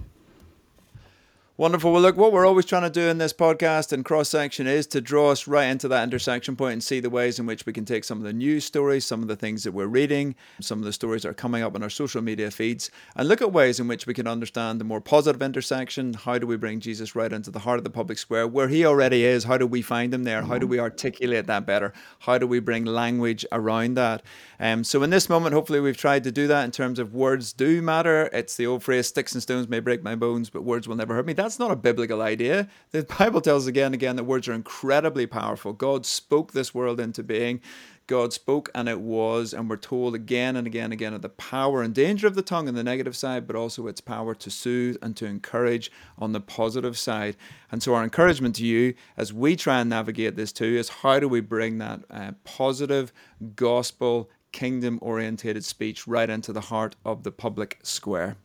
Wonderful. 1.57 1.93
Well, 1.93 2.01
look, 2.01 2.17
what 2.17 2.33
we're 2.33 2.45
always 2.45 2.65
trying 2.65 2.81
to 2.81 2.89
do 2.89 3.07
in 3.07 3.17
this 3.17 3.31
podcast 3.31 3.93
and 3.93 4.03
cross 4.03 4.27
section 4.27 4.67
is 4.67 4.85
to 4.87 4.99
draw 4.99 5.31
us 5.31 5.47
right 5.47 5.67
into 5.67 5.87
that 5.87 6.03
intersection 6.03 6.57
point 6.57 6.73
and 6.73 6.83
see 6.83 6.99
the 6.99 7.09
ways 7.09 7.39
in 7.39 7.45
which 7.45 7.65
we 7.65 7.71
can 7.71 7.85
take 7.85 8.03
some 8.03 8.17
of 8.17 8.25
the 8.25 8.33
news 8.33 8.65
stories, 8.65 9.05
some 9.05 9.21
of 9.21 9.29
the 9.29 9.37
things 9.37 9.63
that 9.63 9.71
we're 9.71 9.87
reading, 9.87 10.35
some 10.59 10.79
of 10.79 10.83
the 10.83 10.91
stories 10.91 11.21
that 11.21 11.29
are 11.29 11.33
coming 11.33 11.63
up 11.63 11.73
on 11.73 11.81
our 11.81 11.89
social 11.89 12.21
media 12.21 12.51
feeds, 12.51 12.91
and 13.15 13.29
look 13.29 13.41
at 13.41 13.53
ways 13.53 13.79
in 13.79 13.87
which 13.87 14.05
we 14.05 14.13
can 14.13 14.27
understand 14.27 14.81
the 14.81 14.83
more 14.83 14.99
positive 14.99 15.41
intersection. 15.41 16.13
How 16.13 16.37
do 16.37 16.45
we 16.45 16.57
bring 16.57 16.81
Jesus 16.81 17.15
right 17.15 17.31
into 17.31 17.51
the 17.51 17.59
heart 17.59 17.77
of 17.77 17.85
the 17.85 17.89
public 17.89 18.17
square 18.17 18.45
where 18.45 18.67
he 18.67 18.85
already 18.85 19.23
is? 19.23 19.45
How 19.45 19.57
do 19.57 19.65
we 19.65 19.81
find 19.81 20.13
him 20.13 20.25
there? 20.25 20.41
How 20.41 20.57
do 20.57 20.67
we 20.67 20.81
articulate 20.81 21.47
that 21.47 21.65
better? 21.65 21.93
How 22.19 22.37
do 22.37 22.47
we 22.47 22.59
bring 22.59 22.83
language 22.83 23.45
around 23.53 23.93
that? 23.93 24.23
Um, 24.59 24.83
so, 24.83 25.03
in 25.03 25.09
this 25.09 25.29
moment, 25.29 25.53
hopefully, 25.53 25.79
we've 25.79 25.95
tried 25.95 26.25
to 26.25 26.33
do 26.33 26.47
that 26.47 26.65
in 26.65 26.71
terms 26.71 26.99
of 26.99 27.13
words 27.13 27.53
do 27.53 27.81
matter. 27.81 28.29
It's 28.33 28.57
the 28.57 28.67
old 28.67 28.83
phrase, 28.83 29.07
sticks 29.07 29.31
and 29.31 29.41
stones 29.41 29.69
may 29.69 29.79
break 29.79 30.03
my 30.03 30.15
bones, 30.15 30.49
but 30.49 30.63
words 30.63 30.85
will 30.85 30.97
never 30.97 31.15
hurt 31.15 31.25
me. 31.25 31.44
That's 31.45 31.59
not 31.59 31.69
a 31.69 31.75
biblical 31.75 32.23
idea. 32.23 32.67
The 32.89 33.03
Bible 33.03 33.39
tells 33.39 33.67
again 33.67 33.85
and 33.85 33.93
again 33.93 34.15
that 34.15 34.23
words 34.23 34.47
are 34.47 34.53
incredibly 34.53 35.27
powerful. 35.27 35.73
God 35.73 36.03
spoke 36.03 36.53
this 36.53 36.73
world 36.73 36.99
into 36.99 37.21
being. 37.21 37.61
God 38.07 38.33
spoke 38.33 38.71
and 38.73 38.89
it 38.89 38.99
was, 38.99 39.53
and 39.53 39.69
we're 39.69 39.77
told 39.77 40.15
again 40.15 40.55
and 40.55 40.65
again 40.65 40.85
and 40.85 40.93
again 40.93 41.13
of 41.13 41.21
the 41.21 41.29
power 41.29 41.83
and 41.83 41.93
danger 41.93 42.25
of 42.25 42.33
the 42.33 42.41
tongue 42.41 42.67
on 42.67 42.73
the 42.73 42.83
negative 42.83 43.15
side, 43.15 43.45
but 43.45 43.55
also 43.55 43.85
its 43.85 44.01
power 44.01 44.33
to 44.33 44.49
soothe 44.49 44.97
and 45.03 45.15
to 45.17 45.27
encourage 45.27 45.91
on 46.17 46.31
the 46.31 46.41
positive 46.41 46.97
side. 46.97 47.37
And 47.71 47.83
so, 47.83 47.93
our 47.93 48.03
encouragement 48.03 48.55
to 48.55 48.65
you 48.65 48.95
as 49.15 49.31
we 49.31 49.55
try 49.55 49.81
and 49.81 49.89
navigate 49.91 50.35
this 50.35 50.51
too 50.51 50.65
is 50.65 50.89
how 50.89 51.19
do 51.19 51.27
we 51.27 51.41
bring 51.41 51.77
that 51.77 51.99
uh, 52.09 52.31
positive 52.43 53.13
gospel, 53.55 54.31
kingdom 54.51 54.97
orientated 54.99 55.63
speech 55.63 56.07
right 56.07 56.27
into 56.27 56.51
the 56.51 56.61
heart 56.61 56.95
of 57.05 57.21
the 57.21 57.31
public 57.31 57.77
square? 57.83 58.35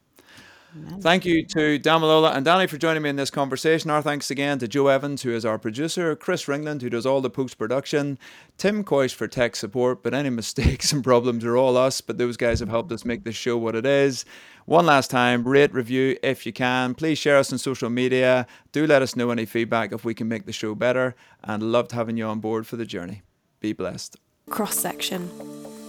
Thank 1.00 1.24
you 1.24 1.44
to 1.46 1.78
Damilola 1.78 2.34
and 2.34 2.44
Danny 2.44 2.66
for 2.68 2.76
joining 2.76 3.02
me 3.02 3.10
in 3.10 3.16
this 3.16 3.30
conversation. 3.30 3.90
Our 3.90 4.02
thanks 4.02 4.30
again 4.30 4.58
to 4.60 4.68
Joe 4.68 4.86
Evans, 4.86 5.22
who 5.22 5.32
is 5.32 5.44
our 5.44 5.58
producer, 5.58 6.14
Chris 6.14 6.44
Ringland, 6.44 6.82
who 6.82 6.90
does 6.90 7.04
all 7.04 7.20
the 7.20 7.30
post 7.30 7.58
production, 7.58 8.18
Tim 8.56 8.84
Coyce 8.84 9.12
for 9.12 9.26
tech 9.26 9.56
support. 9.56 10.02
But 10.02 10.14
any 10.14 10.30
mistakes 10.30 10.92
and 10.92 11.02
problems 11.02 11.44
are 11.44 11.56
all 11.56 11.76
us, 11.76 12.00
but 12.00 12.18
those 12.18 12.36
guys 12.36 12.60
have 12.60 12.68
helped 12.68 12.92
us 12.92 13.04
make 13.04 13.24
this 13.24 13.34
show 13.34 13.58
what 13.58 13.74
it 13.74 13.84
is. 13.84 14.24
One 14.66 14.86
last 14.86 15.10
time, 15.10 15.42
rate, 15.42 15.74
review 15.74 16.16
if 16.22 16.46
you 16.46 16.52
can. 16.52 16.94
Please 16.94 17.18
share 17.18 17.38
us 17.38 17.52
on 17.52 17.58
social 17.58 17.90
media. 17.90 18.46
Do 18.70 18.86
let 18.86 19.02
us 19.02 19.16
know 19.16 19.30
any 19.30 19.46
feedback 19.46 19.92
if 19.92 20.04
we 20.04 20.14
can 20.14 20.28
make 20.28 20.46
the 20.46 20.52
show 20.52 20.76
better. 20.76 21.16
And 21.42 21.72
loved 21.72 21.92
having 21.92 22.16
you 22.16 22.26
on 22.26 22.38
board 22.38 22.66
for 22.66 22.76
the 22.76 22.86
journey. 22.86 23.22
Be 23.58 23.72
blessed. 23.72 24.16
Cross 24.48 24.78
section. 24.78 25.28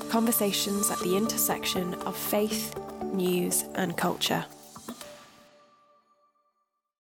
Conversations 0.10 0.90
at 0.90 1.00
the 1.00 1.16
intersection 1.16 1.94
of 1.94 2.18
faith, 2.18 2.76
news, 3.14 3.64
and 3.76 3.96
culture. 3.96 4.46